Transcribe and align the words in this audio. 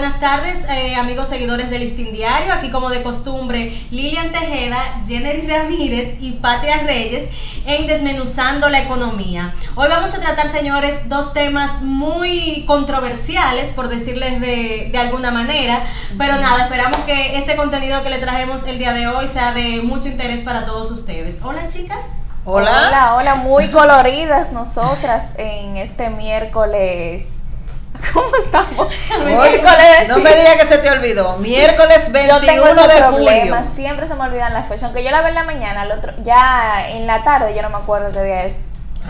Buenas 0.00 0.18
tardes, 0.18 0.64
eh, 0.70 0.94
amigos 0.94 1.28
seguidores 1.28 1.68
del 1.68 1.80
Listín 1.80 2.10
Diario. 2.10 2.54
Aquí, 2.54 2.70
como 2.70 2.88
de 2.88 3.02
costumbre, 3.02 3.70
Lilian 3.90 4.32
Tejeda, 4.32 4.98
Jenny 5.06 5.46
Ramírez 5.46 6.16
y 6.22 6.32
Patia 6.32 6.78
Reyes 6.78 7.28
en 7.66 7.86
Desmenuzando 7.86 8.70
la 8.70 8.80
Economía. 8.80 9.52
Hoy 9.74 9.88
vamos 9.90 10.14
a 10.14 10.20
tratar, 10.20 10.50
señores, 10.50 11.10
dos 11.10 11.34
temas 11.34 11.82
muy 11.82 12.64
controversiales, 12.66 13.68
por 13.68 13.90
decirles 13.90 14.40
de, 14.40 14.88
de 14.90 14.98
alguna 14.98 15.32
manera. 15.32 15.84
Pero 16.16 16.38
nada, 16.38 16.62
esperamos 16.62 16.96
que 17.00 17.36
este 17.36 17.54
contenido 17.54 18.02
que 18.02 18.08
le 18.08 18.20
trajemos 18.20 18.66
el 18.66 18.78
día 18.78 18.94
de 18.94 19.06
hoy 19.06 19.26
sea 19.26 19.52
de 19.52 19.82
mucho 19.82 20.08
interés 20.08 20.40
para 20.40 20.64
todos 20.64 20.90
ustedes. 20.90 21.42
Hola, 21.44 21.68
chicas. 21.68 22.12
Hola. 22.46 22.86
Hola, 22.88 23.14
hola, 23.16 23.34
muy 23.34 23.68
coloridas 23.70 24.50
nosotras 24.50 25.34
en 25.36 25.76
este 25.76 26.08
miércoles 26.08 27.39
¿Cómo 28.12 28.36
estamos? 28.36 28.88
miércoles. 29.24 30.08
No 30.08 30.18
me 30.18 30.30
digas 30.30 30.56
que 30.56 30.66
se 30.66 30.78
te 30.78 30.90
olvidó. 30.90 31.36
Miércoles 31.38 32.10
21 32.12 32.40
yo 32.40 32.46
tengo 32.46 32.66
ese 32.66 32.94
de 32.94 33.02
problema, 33.02 33.62
Siempre 33.62 34.06
se 34.06 34.14
me 34.14 34.24
olvidan 34.24 34.54
las 34.54 34.66
fechas. 34.66 34.84
Aunque 34.84 35.04
yo 35.04 35.10
la 35.10 35.20
veo 35.20 35.28
en 35.28 35.34
la 35.34 35.44
mañana, 35.44 35.84
el 35.84 35.92
otro, 35.92 36.12
ya 36.22 36.88
en 36.88 37.06
la 37.06 37.22
tarde 37.24 37.54
yo 37.54 37.62
no 37.62 37.70
me 37.70 37.76
acuerdo 37.76 38.12
qué 38.12 38.22
día 38.22 38.44
es. 38.44 38.66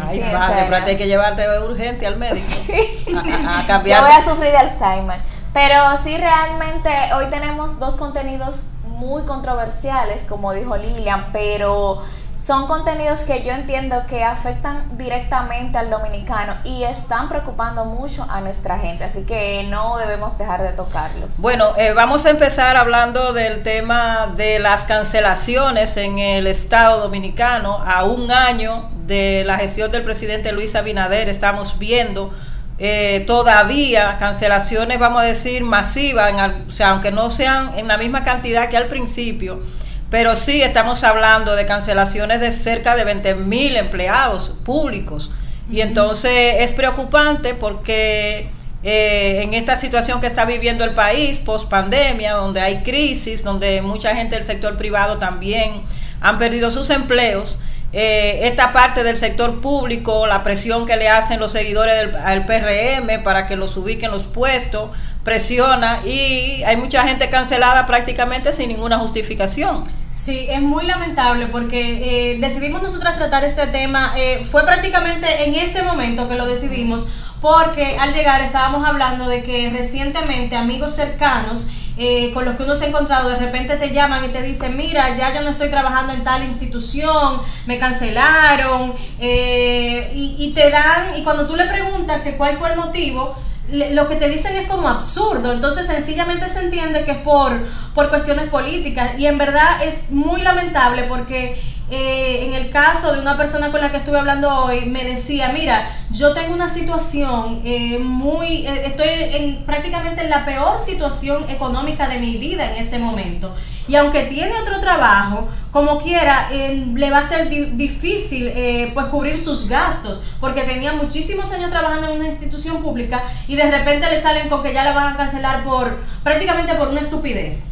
Ay, 0.07 0.21
madre, 0.33 0.67
pero 0.69 0.87
hay 0.87 0.97
que 0.97 1.07
llevarte 1.07 1.45
urgente 1.61 2.07
al 2.07 2.17
médico. 2.17 2.47
Sí. 2.67 3.15
A, 3.17 3.65
cambiar. 3.67 4.01
Yo 4.01 4.07
voy 4.07 4.17
a 4.17 4.25
sufrir 4.25 4.51
de 4.51 4.57
Alzheimer. 4.57 5.21
Pero 5.53 5.97
sí, 6.03 6.17
realmente 6.17 6.91
hoy 7.17 7.27
tenemos 7.27 7.81
dos 7.81 7.97
contenidos 7.97 8.69
muy 8.85 9.25
controversiales, 9.25 10.23
como 10.29 10.53
dijo 10.53 10.77
Lilian, 10.77 11.33
pero 11.33 12.03
son 12.51 12.67
contenidos 12.67 13.21
que 13.21 13.45
yo 13.45 13.53
entiendo 13.53 14.03
que 14.09 14.25
afectan 14.25 14.99
directamente 14.99 15.79
al 15.79 15.89
dominicano 15.89 16.57
y 16.65 16.83
están 16.83 17.29
preocupando 17.29 17.85
mucho 17.85 18.27
a 18.29 18.41
nuestra 18.41 18.77
gente, 18.77 19.05
así 19.05 19.23
que 19.23 19.69
no 19.71 19.99
debemos 19.99 20.37
dejar 20.37 20.61
de 20.61 20.73
tocarlos. 20.73 21.39
Bueno, 21.39 21.75
eh, 21.77 21.93
vamos 21.93 22.27
a 22.27 22.31
empezar 22.31 22.77
hablando 22.77 23.33
del 23.33 23.63
tema 23.63 24.35
de 24.37 24.59
las 24.59 24.83
cancelaciones 24.83 25.97
en 25.97 26.19
el 26.19 26.49
Estado 26.49 26.99
dominicano. 27.03 27.79
A 27.87 28.03
un 28.03 28.33
año 28.33 28.91
de 29.07 29.45
la 29.47 29.57
gestión 29.57 29.93
del 29.93 30.03
presidente 30.03 30.51
Luis 30.51 30.75
Abinader 30.75 31.29
estamos 31.29 31.79
viendo 31.79 32.33
eh, 32.79 33.23
todavía 33.29 34.17
cancelaciones, 34.19 34.99
vamos 34.99 35.23
a 35.23 35.25
decir, 35.25 35.63
masivas, 35.63 36.33
o 36.67 36.73
sea, 36.73 36.91
aunque 36.91 37.13
no 37.13 37.31
sean 37.31 37.79
en 37.79 37.87
la 37.87 37.97
misma 37.97 38.25
cantidad 38.25 38.69
que 38.69 38.77
al 38.77 38.87
principio 38.87 39.63
pero 40.11 40.35
sí 40.35 40.61
estamos 40.61 41.05
hablando 41.05 41.55
de 41.55 41.67
cancelaciones 41.67 42.41
de 42.41 42.53
cerca 42.53 42.97
de 42.97 43.05
20 43.05 43.35
mil 43.37 43.77
empleados 43.77 44.51
públicos. 44.65 45.31
Y 45.71 45.83
entonces 45.83 46.57
es 46.59 46.73
preocupante 46.73 47.55
porque 47.55 48.51
eh, 48.83 49.43
en 49.43 49.55
esta 49.55 49.77
situación 49.77 50.21
que 50.21 50.27
está 50.27 50.45
viviendo 50.45 50.85
el 50.85 50.95
país 50.95 51.39
post 51.39 51.71
pandemia, 51.71 52.33
donde 52.33 52.61
hay 52.61 52.83
crisis, 52.83 53.45
donde 53.45 53.81
mucha 53.83 54.17
gente 54.17 54.35
del 54.35 54.45
sector 54.45 54.77
privado 54.77 55.19
también 55.19 55.83
han 56.21 56.39
perdido 56.39 56.73
sus 56.73 56.91
empleos, 56.91 57.61
eh, 57.93 58.41
esta 58.45 58.73
parte 58.73 59.03
del 59.03 59.17
sector 59.17 59.61
público, 59.61 60.27
la 60.27 60.45
presión 60.45 60.87
que 60.87 60.97
le 60.97 61.09
hacen 61.09 61.41
los 61.41 61.51
seguidores 61.53 61.97
del 61.97 62.15
al 62.17 62.47
PRM 62.47 63.23
para 63.25 63.47
que 63.47 63.57
los 63.57 63.77
ubiquen 63.77 64.13
los 64.13 64.27
puestos, 64.27 64.91
presiona 65.25 66.01
y 66.05 66.63
hay 66.65 66.77
mucha 66.77 67.07
gente 67.07 67.29
cancelada 67.29 67.87
prácticamente 67.87 68.53
sin 68.53 68.69
ninguna 68.69 68.99
justificación. 68.99 69.85
Sí, 70.15 70.47
es 70.51 70.61
muy 70.61 70.87
lamentable 70.87 71.47
porque 71.47 72.33
eh, 72.35 72.39
decidimos 72.41 72.83
nosotras 72.83 73.17
tratar 73.17 73.45
este 73.45 73.67
tema, 73.69 74.13
eh, 74.17 74.45
fue 74.45 74.65
prácticamente 74.65 75.45
en 75.45 75.55
este 75.55 75.83
momento 75.83 76.29
que 76.29 76.35
lo 76.35 76.47
decidimos, 76.47 77.09
porque 77.41 77.97
al 77.99 78.13
llegar 78.13 78.43
estábamos 78.43 78.85
hablando 78.85 79.29
de 79.29 79.43
que 79.43 79.71
recientemente 79.71 80.57
amigos 80.57 80.95
cercanos 80.95 81.71
eh, 81.97 82.33
con 82.35 82.45
los 82.45 82.57
que 82.57 82.65
uno 82.65 82.75
se 82.75 82.85
ha 82.85 82.89
encontrado, 82.89 83.31
de 83.31 83.37
repente 83.37 83.77
te 83.77 83.93
llaman 83.93 84.25
y 84.25 84.29
te 84.29 84.43
dicen, 84.43 84.77
mira, 84.77 85.15
ya 85.15 85.35
yo 85.35 85.43
no 85.43 85.49
estoy 85.49 85.71
trabajando 85.71 86.13
en 86.13 86.23
tal 86.23 86.45
institución, 86.45 87.41
me 87.67 87.79
cancelaron, 87.79 88.95
y, 89.21 90.37
y, 90.39 90.53
te 90.55 90.71
dan, 90.71 91.17
y 91.17 91.23
cuando 91.23 91.47
tú 91.47 91.57
le 91.57 91.67
preguntas 91.67 92.23
que 92.23 92.37
cuál 92.37 92.55
fue 92.57 92.71
el 92.71 92.77
motivo, 92.77 93.37
lo 93.73 94.09
que 94.09 94.17
te 94.17 94.29
dicen 94.29 94.57
es 94.57 94.69
como 94.69 94.89
absurdo, 94.89 95.53
entonces 95.53 95.87
sencillamente 95.87 96.49
se 96.49 96.61
entiende 96.61 97.05
que 97.05 97.13
es 97.13 97.19
por, 97.19 97.53
por 97.95 98.09
cuestiones 98.09 98.49
políticas. 98.49 99.19
Y 99.19 99.27
en 99.27 99.39
verdad 99.39 99.83
es 99.85 100.11
muy 100.11 100.43
lamentable 100.43 101.05
porque 101.05 101.61
eh, 101.91 102.45
en 102.47 102.55
el 102.55 102.71
caso 102.71 103.13
de 103.13 103.21
una 103.21 103.37
persona 103.37 103.71
con 103.71 103.81
la 103.81 103.91
que 103.91 103.97
estuve 103.97 104.19
hablando 104.19 104.49
hoy, 104.49 104.87
me 104.87 105.05
decía, 105.05 105.51
mira, 105.53 105.91
yo 106.11 106.33
tengo 106.35 106.55
una 106.55 106.69
situación 106.69 107.61
eh, 107.65 107.99
muy, 107.99 108.67
eh, 108.67 108.83
estoy 108.87 109.09
en, 109.09 109.65
prácticamente 109.65 110.23
en 110.23 110.31
la 110.31 110.45
peor 110.45 110.79
situación 110.79 111.49
económica 111.51 112.09
de 112.09 112.19
mi 112.19 112.37
vida 112.37 112.71
en 112.71 112.77
este 112.77 112.99
momento. 112.99 113.55
Y 113.89 113.97
aunque 113.97 114.25
tiene 114.25 114.53
otro 114.61 114.79
trabajo, 114.79 115.49
como 115.73 115.99
quiera, 115.99 116.49
le 116.51 117.11
va 117.11 117.19
a 117.19 117.23
ser 117.23 117.49
difícil 117.49 118.53
pues 118.95 119.07
cubrir 119.07 119.37
sus 119.37 119.69
gastos, 119.69 120.23
porque 120.39 120.63
tenía 120.63 120.93
muchísimos 120.93 121.51
años 121.51 121.71
trabajando 121.71 122.09
en 122.09 122.19
una 122.19 122.27
institución 122.27 122.83
pública 122.83 123.25
y 123.49 123.57
de 123.57 123.69
repente 123.69 124.09
le 124.09 124.21
salen 124.21 124.49
con 124.49 124.63
que 124.63 124.73
ya 124.73 124.85
le 124.85 124.93
van 124.93 125.15
a 125.15 125.17
cancelar 125.17 125.65
por 125.65 125.99
prácticamente 126.23 126.73
por 126.75 126.87
una 126.89 127.01
estupidez. 127.01 127.71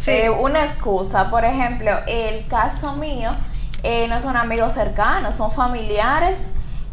Sí, 0.00 0.22
una 0.40 0.64
excusa. 0.64 1.28
Por 1.28 1.44
ejemplo, 1.44 1.92
el 2.06 2.46
caso 2.46 2.96
mío, 2.96 3.36
eh, 3.82 4.06
no 4.08 4.20
son 4.20 4.36
amigos 4.36 4.74
cercanos, 4.74 5.36
son 5.36 5.52
familiares. 5.52 6.46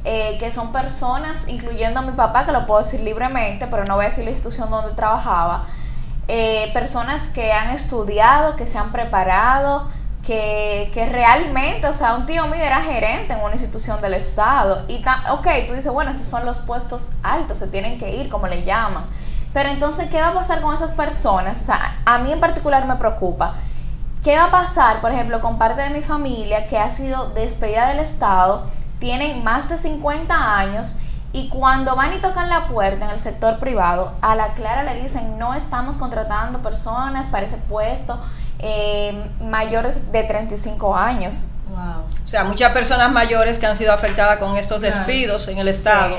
Eh, 0.10 0.38
que 0.40 0.54
son 0.54 0.72
personas, 0.72 1.50
incluyendo 1.50 2.00
a 2.00 2.04
mi 2.04 2.14
papá, 2.14 2.46
que 2.46 2.54
lo 2.54 2.66
puedo 2.66 2.82
decir 2.82 3.02
libremente, 3.02 3.68
pero 3.68 3.84
no 3.84 3.96
voy 3.96 4.06
a 4.06 4.10
decir 4.10 4.24
la 4.24 4.30
institución 4.30 4.70
donde 4.70 4.94
trabajaba, 4.94 5.66
eh, 6.30 6.70
personas 6.74 7.28
que 7.32 7.52
han 7.52 7.72
estudiado, 7.72 8.56
que 8.56 8.66
se 8.66 8.78
han 8.78 8.94
preparado, 8.94 9.90
que, 10.26 10.92
que, 10.94 11.08
realmente, 11.08 11.88
o 11.88 11.94
sea, 11.94 12.16
un 12.16 12.26
tío 12.26 12.48
mío 12.48 12.62
era 12.62 12.82
gerente 12.82 13.34
en 13.34 13.42
una 13.42 13.52
institución 13.54 14.00
del 14.00 14.14
Estado, 14.14 14.86
y 14.88 15.04
ok, 15.30 15.48
tú 15.68 15.74
dices, 15.74 15.92
bueno, 15.92 16.12
esos 16.12 16.28
son 16.28 16.46
los 16.46 16.60
puestos 16.60 17.10
altos, 17.22 17.58
se 17.58 17.68
tienen 17.68 17.98
que 17.98 18.16
ir, 18.16 18.30
como 18.30 18.48
le 18.48 18.64
llaman, 18.64 19.08
pero 19.52 19.68
entonces, 19.68 20.10
¿qué 20.10 20.22
va 20.22 20.30
a 20.30 20.34
pasar 20.34 20.62
con 20.62 20.74
esas 20.74 20.92
personas? 20.92 21.64
O 21.64 21.66
sea, 21.66 21.98
a 22.06 22.18
mí 22.20 22.32
en 22.32 22.40
particular 22.40 22.86
me 22.86 22.96
preocupa 22.96 23.56
¿Qué 24.24 24.36
va 24.36 24.46
a 24.46 24.52
pasar, 24.52 25.02
por 25.02 25.12
ejemplo, 25.12 25.42
con 25.42 25.58
parte 25.58 25.82
de 25.82 25.90
mi 25.90 26.02
familia 26.02 26.68
que 26.68 26.78
ha 26.78 26.90
sido 26.90 27.30
despedida 27.30 27.88
del 27.90 28.00
Estado, 28.00 28.66
tienen 29.00 29.44
más 29.44 29.70
de 29.70 29.78
50 29.78 30.58
años 30.58 31.02
y 31.34 31.50
cuando 31.50 31.96
van 31.96 32.14
y 32.14 32.18
tocan 32.18 32.50
la 32.50 32.68
puerta 32.68 33.06
en 33.06 33.12
el 33.12 33.20
sector 33.20 33.60
privado, 33.60 34.14
a 34.22 34.36
la 34.36 34.54
clara 34.54 34.84
le 34.84 35.02
dicen, 35.02 35.38
no 35.38 35.54
estamos 35.54 35.98
contratando 35.98 36.60
personas 36.60 37.28
para 37.28 37.46
ese 37.46 37.58
puesto 37.58 38.20
eh, 38.60 39.30
mayores 39.42 40.12
de 40.12 40.24
35 40.24 40.96
años. 40.96 41.50
Wow. 41.70 42.06
O 42.26 42.28
sea, 42.28 42.44
muchas 42.44 42.72
personas 42.72 43.12
mayores 43.12 43.60
que 43.60 43.68
han 43.68 43.76
sido 43.76 43.94
afectadas 43.94 44.38
con 44.38 44.58
estos 44.58 44.82
despidos 44.82 45.48
en 45.48 45.60
el 45.60 45.68
Estado. 45.68 46.18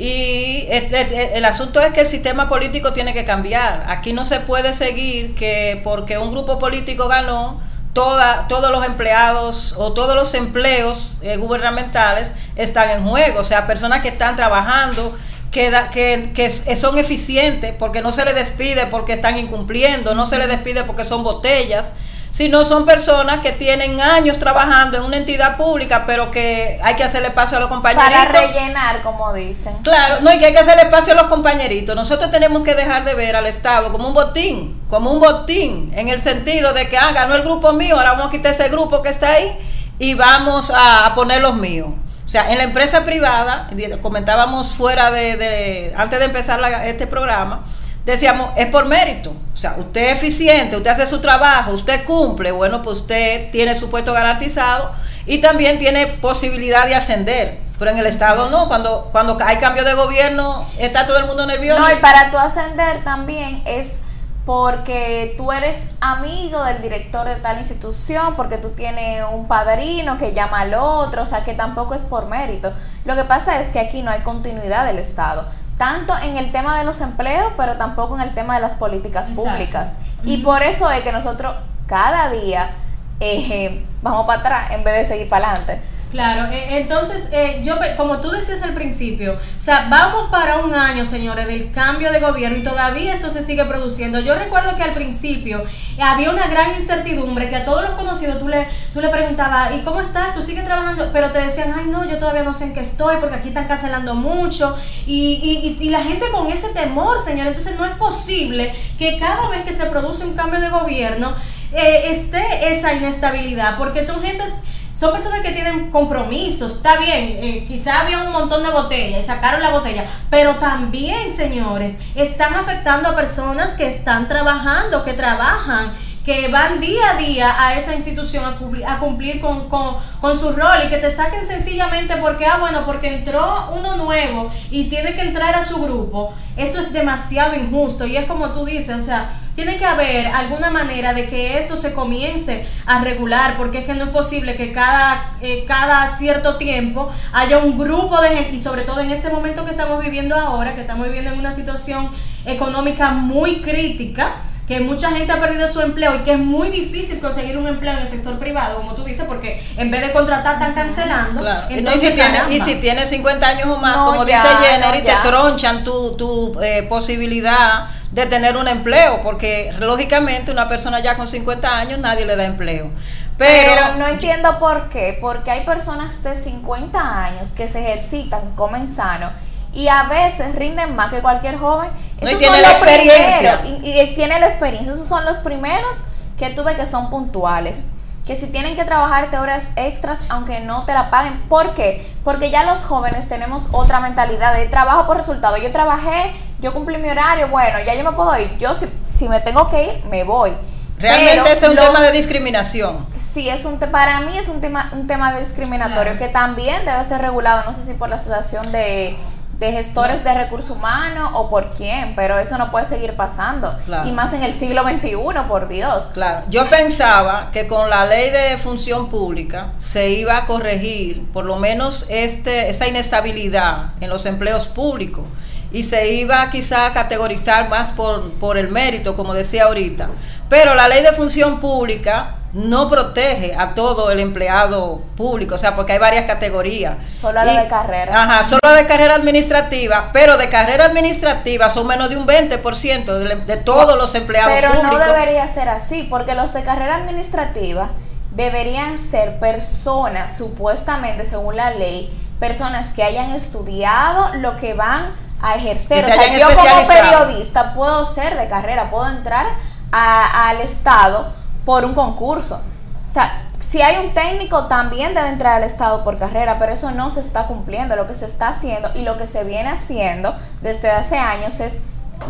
Y 0.00 0.66
el, 0.70 1.44
asunto 1.44 1.78
es 1.78 1.92
que 1.92 2.00
el 2.00 2.06
sistema 2.06 2.48
político 2.48 2.94
tiene 2.94 3.12
que 3.12 3.26
cambiar. 3.26 3.84
Aquí 3.86 4.14
no 4.14 4.24
se 4.24 4.40
puede 4.40 4.72
seguir 4.72 5.34
que 5.34 5.78
porque 5.84 6.16
un 6.16 6.30
grupo 6.30 6.58
político 6.58 7.06
ganó, 7.06 7.60
toda, 7.92 8.48
todos 8.48 8.70
los 8.70 8.86
empleados 8.86 9.74
o 9.76 9.92
todos 9.92 10.16
los 10.16 10.32
empleos 10.32 11.18
eh, 11.20 11.36
gubernamentales 11.36 12.34
están 12.56 12.88
en 12.88 13.04
juego. 13.04 13.40
O 13.40 13.44
sea, 13.44 13.66
personas 13.66 14.00
que 14.00 14.08
están 14.08 14.36
trabajando, 14.36 15.14
que, 15.50 15.70
que, 15.92 16.32
que, 16.34 16.48
son 16.48 16.98
eficientes 16.98 17.74
porque 17.78 18.00
no 18.00 18.10
se 18.10 18.24
les 18.24 18.34
despide 18.34 18.86
porque 18.86 19.12
están 19.12 19.36
incumpliendo, 19.38 20.14
no 20.14 20.24
se 20.24 20.38
les 20.38 20.48
despide 20.48 20.82
porque 20.84 21.04
son 21.04 21.22
botellas 21.24 21.92
sino 22.30 22.64
son 22.64 22.86
personas 22.86 23.38
que 23.38 23.52
tienen 23.52 24.00
años 24.00 24.38
trabajando 24.38 24.96
en 24.96 25.02
una 25.02 25.16
entidad 25.16 25.56
pública, 25.56 26.04
pero 26.06 26.30
que 26.30 26.78
hay 26.82 26.94
que 26.94 27.04
hacerle 27.04 27.28
espacio 27.28 27.56
a 27.56 27.60
los 27.60 27.68
compañeritos. 27.68 28.26
Para 28.26 28.46
rellenar, 28.46 29.02
como 29.02 29.32
dicen. 29.32 29.76
Claro, 29.82 30.20
no, 30.20 30.32
y 30.32 30.38
que 30.38 30.46
hay 30.46 30.52
que 30.52 30.60
hacerle 30.60 30.84
espacio 30.84 31.12
a 31.12 31.16
los 31.16 31.26
compañeritos. 31.26 31.94
Nosotros 31.96 32.30
tenemos 32.30 32.62
que 32.62 32.74
dejar 32.74 33.04
de 33.04 33.14
ver 33.14 33.36
al 33.36 33.46
Estado 33.46 33.90
como 33.90 34.08
un 34.08 34.14
botín, 34.14 34.80
como 34.88 35.10
un 35.12 35.20
botín, 35.20 35.92
en 35.94 36.08
el 36.08 36.20
sentido 36.20 36.72
de 36.72 36.88
que, 36.88 36.96
ah, 36.96 37.12
ganó 37.12 37.34
el 37.34 37.42
grupo 37.42 37.72
mío, 37.72 37.96
ahora 37.96 38.12
vamos 38.12 38.28
a 38.28 38.30
quitar 38.30 38.54
ese 38.54 38.68
grupo 38.68 39.02
que 39.02 39.08
está 39.08 39.30
ahí 39.32 39.58
y 39.98 40.14
vamos 40.14 40.72
a, 40.74 41.12
poner 41.14 41.42
los 41.42 41.54
míos. 41.54 41.90
O 42.24 42.28
sea, 42.28 42.52
en 42.52 42.58
la 42.58 42.64
empresa 42.64 43.04
privada, 43.04 43.68
comentábamos 44.02 44.72
fuera 44.72 45.10
de, 45.10 45.92
antes 45.96 46.18
de 46.20 46.24
empezar 46.26 46.60
este 46.84 47.08
programa, 47.08 47.64
decíamos, 48.04 48.52
es 48.56 48.66
por 48.66 48.86
mérito. 48.86 49.34
O 49.52 49.56
sea, 49.56 49.74
usted 49.78 50.08
es 50.08 50.14
eficiente, 50.14 50.76
usted 50.76 50.90
hace 50.90 51.06
su 51.06 51.20
trabajo, 51.20 51.72
usted 51.72 52.04
cumple, 52.04 52.50
bueno, 52.52 52.82
pues 52.82 53.00
usted 53.00 53.50
tiene 53.50 53.74
su 53.74 53.90
puesto 53.90 54.12
garantizado 54.12 54.92
y 55.26 55.38
también 55.38 55.78
tiene 55.78 56.06
posibilidad 56.06 56.86
de 56.86 56.94
ascender. 56.94 57.60
Pero 57.78 57.90
en 57.92 57.98
el 57.98 58.06
Estado 58.06 58.50
no, 58.50 58.68
cuando, 58.68 59.08
cuando 59.10 59.36
hay 59.44 59.56
cambio 59.56 59.84
de 59.84 59.94
gobierno 59.94 60.66
está 60.78 61.06
todo 61.06 61.18
el 61.18 61.26
mundo 61.26 61.46
nervioso. 61.46 61.80
No, 61.80 61.92
y 61.92 61.96
para 61.96 62.30
tú 62.30 62.38
ascender 62.38 63.02
también 63.04 63.62
es 63.64 64.00
porque 64.46 65.34
tú 65.36 65.52
eres 65.52 65.78
amigo 66.00 66.64
del 66.64 66.82
director 66.82 67.26
de 67.28 67.36
tal 67.36 67.58
institución, 67.58 68.34
porque 68.36 68.56
tú 68.56 68.70
tienes 68.70 69.22
un 69.30 69.46
padrino 69.46 70.18
que 70.18 70.32
llama 70.32 70.60
al 70.60 70.74
otro, 70.74 71.22
o 71.22 71.26
sea 71.26 71.44
que 71.44 71.54
tampoco 71.54 71.94
es 71.94 72.02
por 72.02 72.26
mérito. 72.26 72.72
Lo 73.04 73.14
que 73.14 73.24
pasa 73.24 73.60
es 73.60 73.68
que 73.68 73.78
aquí 73.78 74.02
no 74.02 74.10
hay 74.10 74.20
continuidad 74.20 74.86
del 74.86 74.98
Estado 74.98 75.46
tanto 75.80 76.12
en 76.22 76.36
el 76.36 76.52
tema 76.52 76.78
de 76.78 76.84
los 76.84 77.00
empleos, 77.00 77.54
pero 77.56 77.78
tampoco 77.78 78.14
en 78.14 78.20
el 78.20 78.34
tema 78.34 78.56
de 78.56 78.60
las 78.60 78.74
políticas 78.74 79.28
Exacto. 79.28 79.50
públicas. 79.50 79.88
Y 80.24 80.36
por 80.42 80.62
eso 80.62 80.90
es 80.90 81.00
que 81.00 81.10
nosotros 81.10 81.56
cada 81.86 82.28
día 82.28 82.72
eh, 83.18 83.82
vamos 84.02 84.26
para 84.26 84.40
atrás 84.40 84.70
en 84.72 84.84
vez 84.84 84.94
de 84.96 85.06
seguir 85.06 85.30
para 85.30 85.52
adelante. 85.52 85.80
Claro, 86.10 86.50
eh, 86.52 86.80
entonces, 86.80 87.28
eh, 87.30 87.60
yo, 87.62 87.76
como 87.96 88.20
tú 88.20 88.30
decías 88.30 88.62
al 88.62 88.74
principio, 88.74 89.34
o 89.34 89.60
sea, 89.60 89.86
vamos 89.88 90.28
para 90.28 90.56
un 90.56 90.74
año, 90.74 91.04
señores, 91.04 91.46
del 91.46 91.70
cambio 91.70 92.10
de 92.10 92.18
gobierno 92.18 92.58
y 92.58 92.64
todavía 92.64 93.14
esto 93.14 93.30
se 93.30 93.42
sigue 93.42 93.64
produciendo. 93.64 94.18
Yo 94.18 94.34
recuerdo 94.34 94.74
que 94.74 94.82
al 94.82 94.92
principio 94.92 95.62
eh, 95.96 96.02
había 96.02 96.30
una 96.30 96.48
gran 96.48 96.74
incertidumbre, 96.74 97.48
que 97.48 97.54
a 97.54 97.64
todos 97.64 97.82
los 97.84 97.92
conocidos 97.92 98.40
tú 98.40 98.48
le, 98.48 98.66
tú 98.92 99.00
le 99.00 99.08
preguntabas, 99.08 99.72
¿y 99.72 99.82
cómo 99.82 100.00
estás? 100.00 100.34
¿Tú 100.34 100.42
sigues 100.42 100.64
trabajando? 100.64 101.10
Pero 101.12 101.30
te 101.30 101.38
decían, 101.38 101.72
ay, 101.78 101.84
no, 101.86 102.04
yo 102.04 102.18
todavía 102.18 102.42
no 102.42 102.52
sé 102.52 102.64
en 102.64 102.74
qué 102.74 102.80
estoy 102.80 103.18
porque 103.20 103.36
aquí 103.36 103.48
están 103.48 103.68
cancelando 103.68 104.16
mucho. 104.16 104.76
Y, 105.06 105.40
y, 105.44 105.78
y, 105.80 105.86
y 105.86 105.90
la 105.90 106.02
gente 106.02 106.26
con 106.32 106.48
ese 106.48 106.70
temor, 106.70 107.20
señor, 107.20 107.46
entonces 107.46 107.78
no 107.78 107.84
es 107.84 107.92
posible 107.92 108.74
que 108.98 109.16
cada 109.16 109.48
vez 109.48 109.62
que 109.62 109.70
se 109.70 109.86
produce 109.86 110.24
un 110.24 110.34
cambio 110.34 110.60
de 110.60 110.70
gobierno 110.70 111.36
eh, 111.72 112.10
esté 112.10 112.42
esa 112.72 112.94
inestabilidad, 112.94 113.78
porque 113.78 114.02
son 114.02 114.20
gentes 114.22 114.52
son 115.00 115.12
personas 115.12 115.40
que 115.40 115.52
tienen 115.52 115.90
compromisos, 115.90 116.76
está 116.76 116.98
bien, 116.98 117.38
eh, 117.40 117.64
quizá 117.66 118.02
había 118.02 118.18
un 118.18 118.32
montón 118.32 118.62
de 118.62 118.68
botellas 118.70 119.20
y 119.24 119.26
sacaron 119.26 119.62
la 119.62 119.70
botella, 119.70 120.04
pero 120.28 120.56
también, 120.56 121.34
señores, 121.34 121.94
están 122.14 122.54
afectando 122.54 123.08
a 123.08 123.16
personas 123.16 123.70
que 123.70 123.86
están 123.86 124.28
trabajando, 124.28 125.02
que 125.02 125.14
trabajan, 125.14 125.94
que 126.22 126.48
van 126.48 126.80
día 126.80 127.12
a 127.12 127.16
día 127.16 127.54
a 127.66 127.74
esa 127.76 127.94
institución 127.94 128.44
a, 128.44 128.58
cumplir- 128.58 129.40
con, 129.40 129.70
con- 129.70 129.96
con 130.20 130.36
su 130.36 130.52
rol 130.52 130.76
y 130.84 130.88
que 130.90 130.98
te 130.98 131.08
saquen 131.08 131.42
sencillamente 131.42 132.16
porque, 132.18 132.44
ah, 132.44 132.58
bueno, 132.60 132.84
porque 132.84 133.08
entró 133.14 133.70
uno 133.74 133.96
nuevo 133.96 134.50
y 134.70 134.90
tiene 134.90 135.14
que 135.14 135.22
entrar 135.22 135.54
a 135.56 135.62
su 135.62 135.80
grupo, 135.82 136.34
eso 136.58 136.78
es 136.78 136.92
demasiado 136.92 137.54
injusto 137.54 138.04
y 138.06 138.18
es 138.18 138.26
como 138.26 138.50
tú 138.52 138.66
dices, 138.66 138.96
o 138.98 139.00
sea, 139.00 139.30
tiene 139.60 139.76
que 139.76 139.84
haber 139.84 140.26
alguna 140.28 140.70
manera 140.70 141.12
de 141.12 141.26
que 141.26 141.58
esto 141.58 141.76
se 141.76 141.92
comience 141.92 142.66
a 142.86 143.04
regular, 143.04 143.58
porque 143.58 143.80
es 143.80 143.84
que 143.84 143.92
no 143.92 144.04
es 144.04 144.10
posible 144.10 144.56
que 144.56 144.72
cada, 144.72 145.34
eh, 145.42 145.66
cada 145.68 146.06
cierto 146.06 146.56
tiempo 146.56 147.10
haya 147.30 147.58
un 147.58 147.76
grupo 147.76 148.22
de 148.22 148.30
gente, 148.30 148.56
y 148.56 148.58
sobre 148.58 148.84
todo 148.84 149.00
en 149.00 149.10
este 149.10 149.28
momento 149.28 149.66
que 149.66 149.72
estamos 149.72 150.00
viviendo 150.02 150.34
ahora, 150.34 150.74
que 150.74 150.80
estamos 150.80 151.04
viviendo 151.08 151.32
en 151.32 151.38
una 151.38 151.50
situación 151.50 152.08
económica 152.46 153.10
muy 153.10 153.60
crítica, 153.60 154.36
que 154.70 154.78
mucha 154.78 155.10
gente 155.10 155.32
ha 155.32 155.40
perdido 155.40 155.66
su 155.66 155.80
empleo 155.80 156.14
y 156.14 156.18
que 156.20 156.30
es 156.30 156.38
muy 156.38 156.68
difícil 156.68 157.18
conseguir 157.18 157.58
un 157.58 157.66
empleo 157.66 157.92
en 157.94 157.98
el 157.98 158.06
sector 158.06 158.38
privado, 158.38 158.76
como 158.76 158.94
tú 158.94 159.02
dices, 159.02 159.24
porque 159.26 159.60
en 159.76 159.90
vez 159.90 160.00
de 160.00 160.12
contratar 160.12 160.52
están 160.54 160.74
cancelando. 160.74 161.40
Claro. 161.40 161.66
Y 161.70 161.72
no, 161.72 161.76
y, 161.76 161.78
Entonces, 161.80 162.10
si 162.10 162.14
tiene, 162.14 162.54
y 162.54 162.60
si 162.60 162.74
tienes 162.76 163.10
50 163.10 163.48
años 163.48 163.66
o 163.66 163.78
más, 163.78 163.96
No, 163.96 164.04
como 164.06 164.24
ya, 164.24 164.36
dice 164.36 164.48
Jenner, 164.64 164.90
no, 164.90 164.94
y 164.94 165.02
te 165.02 165.12
tronchan 165.24 165.82
tu, 165.82 166.12
tu 166.12 166.56
eh, 166.62 166.84
posibilidad 166.84 167.88
de 168.12 168.26
tener 168.26 168.56
un 168.56 168.68
empleo, 168.68 169.20
porque 169.24 169.72
lógicamente 169.80 170.52
una 170.52 170.68
persona 170.68 171.00
ya 171.00 171.16
con 171.16 171.26
50 171.26 171.76
años 171.76 171.98
nadie 171.98 172.24
le 172.24 172.36
da 172.36 172.44
empleo. 172.44 172.92
Pero, 173.38 173.72
Pero, 173.74 173.96
no 173.96 174.06
entiendo 174.06 174.56
por 174.60 174.88
qué, 174.88 175.18
porque 175.20 175.50
hay 175.50 175.64
personas 175.64 176.22
de 176.22 176.40
50 176.40 177.24
años 177.24 177.48
que 177.56 177.68
se 177.68 177.80
ejercitan, 177.80 178.52
comen 178.54 178.88
sano 178.88 179.30
y 179.72 179.88
a 179.88 180.04
veces 180.04 180.54
rinden 180.54 180.96
más 180.96 181.10
que 181.12 181.20
cualquier 181.20 181.58
joven. 181.58 181.90
No, 182.20 182.30
y 182.30 182.36
tiene 182.36 182.60
la 182.60 182.72
experiencia. 182.72 183.60
primeros, 183.60 183.84
Y, 183.86 184.00
y 184.00 184.14
tiene 184.14 184.40
la 184.40 184.46
experiencia, 184.48 184.92
esos 184.92 185.06
son 185.06 185.24
los 185.24 185.38
primeros 185.38 185.98
que 186.38 186.50
tuve 186.50 186.74
que 186.76 186.86
son 186.86 187.10
puntuales. 187.10 187.88
Que 188.26 188.36
si 188.36 188.46
tienen 188.46 188.76
que 188.76 188.84
trabajarte 188.84 189.38
horas 189.38 189.68
extras, 189.76 190.18
aunque 190.28 190.60
no 190.60 190.84
te 190.84 190.92
la 190.92 191.10
paguen. 191.10 191.32
¿Por 191.48 191.74
qué? 191.74 192.06
Porque 192.22 192.50
ya 192.50 192.64
los 192.64 192.84
jóvenes 192.84 193.28
tenemos 193.28 193.68
otra 193.72 193.98
mentalidad 194.00 194.54
de 194.54 194.66
trabajo 194.66 195.06
por 195.06 195.16
resultado. 195.16 195.56
Yo 195.56 195.72
trabajé, 195.72 196.32
yo 196.60 196.72
cumplí 196.72 196.98
mi 196.98 197.08
horario, 197.10 197.48
bueno, 197.48 197.78
ya 197.84 197.94
yo 197.94 198.04
me 198.04 198.12
puedo 198.12 198.38
ir. 198.38 198.56
Yo 198.58 198.74
si, 198.74 198.86
si 199.16 199.28
me 199.28 199.40
tengo 199.40 199.68
que 199.68 199.84
ir, 199.84 200.04
me 200.10 200.22
voy. 200.22 200.52
realmente 200.98 201.30
Pero 201.42 201.46
ese 201.46 201.64
es 201.64 201.70
un 201.70 201.76
los- 201.76 201.86
tema 201.86 202.00
de 202.02 202.12
discriminación. 202.12 203.06
Sí, 203.18 203.48
es 203.48 203.64
un 203.64 203.78
te- 203.78 203.86
para 203.88 204.20
mí 204.20 204.36
es 204.38 204.48
un 204.48 204.60
tema 204.60 204.90
un 204.92 205.06
tema 205.06 205.34
discriminatorio 205.38 206.02
Claro. 206.12 206.18
que 206.18 206.28
también 206.28 206.84
debe 206.84 207.02
ser 207.04 207.20
regulado, 207.22 207.64
no 207.64 207.72
sé 207.72 207.84
si 207.86 207.94
por 207.94 208.10
la 208.10 208.16
asociación 208.16 208.70
de, 208.70 209.16
de 209.60 209.72
gestores 209.72 210.24
de 210.24 210.32
recursos 210.32 210.70
humanos 210.70 211.32
o 211.34 211.50
por 211.50 211.68
quién, 211.68 212.14
pero 212.16 212.38
eso 212.38 212.56
no 212.56 212.70
puede 212.70 212.86
seguir 212.86 213.14
pasando. 213.14 213.76
Claro. 213.84 214.08
Y 214.08 214.12
más 214.12 214.32
en 214.32 214.42
el 214.42 214.54
siglo 214.54 214.82
XXI, 214.82 215.16
por 215.46 215.68
Dios. 215.68 216.04
Claro, 216.14 216.46
yo 216.48 216.64
pensaba 216.66 217.50
que 217.52 217.66
con 217.66 217.90
la 217.90 218.06
ley 218.06 218.30
de 218.30 218.56
función 218.56 219.10
pública 219.10 219.72
se 219.76 220.08
iba 220.08 220.38
a 220.38 220.46
corregir 220.46 221.30
por 221.30 221.44
lo 221.44 221.56
menos 221.56 222.06
este, 222.08 222.70
esa 222.70 222.88
inestabilidad 222.88 223.90
en 224.00 224.08
los 224.08 224.24
empleos 224.24 224.66
públicos 224.66 225.26
y 225.70 225.82
se 225.82 226.14
iba 226.14 226.48
quizá 226.50 226.86
a 226.86 226.92
categorizar 226.92 227.68
más 227.68 227.92
por, 227.92 228.32
por 228.32 228.56
el 228.56 228.68
mérito, 228.68 229.14
como 229.14 229.34
decía 229.34 229.64
ahorita. 229.64 230.08
Pero 230.48 230.74
la 230.74 230.88
ley 230.88 231.02
de 231.02 231.12
función 231.12 231.60
pública 231.60 232.39
no 232.52 232.88
protege 232.88 233.54
a 233.56 233.74
todo 233.74 234.10
el 234.10 234.18
empleado 234.18 235.02
público, 235.16 235.54
o 235.54 235.58
sea, 235.58 235.76
porque 235.76 235.92
hay 235.92 235.98
varias 235.98 236.24
categorías. 236.24 236.96
Solo 237.20 237.40
a 237.40 237.46
Y- 237.46 237.56
de 237.56 237.68
carrera. 237.68 238.22
Ajá, 238.22 238.42
solo 238.42 238.74
de 238.74 238.86
carrera 238.86 239.14
administrativa, 239.14 240.10
pero 240.12 240.36
de 240.36 240.48
carrera 240.48 240.86
administrativa 240.86 241.70
son 241.70 241.86
menos 241.86 242.08
de 242.10 242.16
un 242.16 242.26
20% 242.26 243.18
de, 243.18 243.36
de 243.36 243.56
todos 243.56 243.96
los 243.96 244.14
empleados 244.16 244.52
Pero 244.52 244.72
públicos. 244.72 244.98
no 244.98 245.04
debería 245.04 245.46
ser 245.52 245.68
así, 245.68 246.02
porque 246.10 246.34
los 246.34 246.52
de 246.52 246.62
carrera 246.64 246.96
administrativa 246.96 247.90
deberían 248.32 248.98
ser 248.98 249.38
personas, 249.38 250.36
supuestamente, 250.36 251.26
según 251.26 251.56
la 251.56 251.70
ley, 251.70 252.12
personas 252.40 252.92
que 252.94 253.02
hayan 253.04 253.32
estudiado 253.32 254.34
lo 254.36 254.56
que 254.56 254.74
van 254.74 255.02
a 255.42 255.54
ejercer. 255.54 256.04
Que 256.04 256.10
o 256.12 256.14
sea, 256.14 256.36
yo 256.38 256.48
como 256.56 256.86
periodista 256.86 257.74
puedo 257.74 258.06
ser 258.06 258.36
de 258.36 258.48
carrera, 258.48 258.90
puedo 258.90 259.08
entrar 259.08 259.46
al 259.92 260.60
Estado 260.60 261.32
por 261.64 261.84
un 261.84 261.94
concurso. 261.94 262.60
O 263.08 263.12
sea, 263.12 263.46
si 263.58 263.82
hay 263.82 264.04
un 264.04 264.12
técnico, 264.14 264.64
también 264.66 265.14
debe 265.14 265.28
entrar 265.28 265.56
al 265.56 265.64
Estado 265.64 266.02
por 266.04 266.18
carrera, 266.18 266.58
pero 266.58 266.72
eso 266.72 266.90
no 266.90 267.10
se 267.10 267.20
está 267.20 267.46
cumpliendo. 267.46 267.96
Lo 267.96 268.06
que 268.06 268.14
se 268.14 268.26
está 268.26 268.48
haciendo 268.48 268.90
y 268.94 269.02
lo 269.02 269.18
que 269.18 269.26
se 269.26 269.44
viene 269.44 269.68
haciendo 269.70 270.34
desde 270.62 270.90
hace 270.90 271.18
años 271.18 271.60
es 271.60 271.78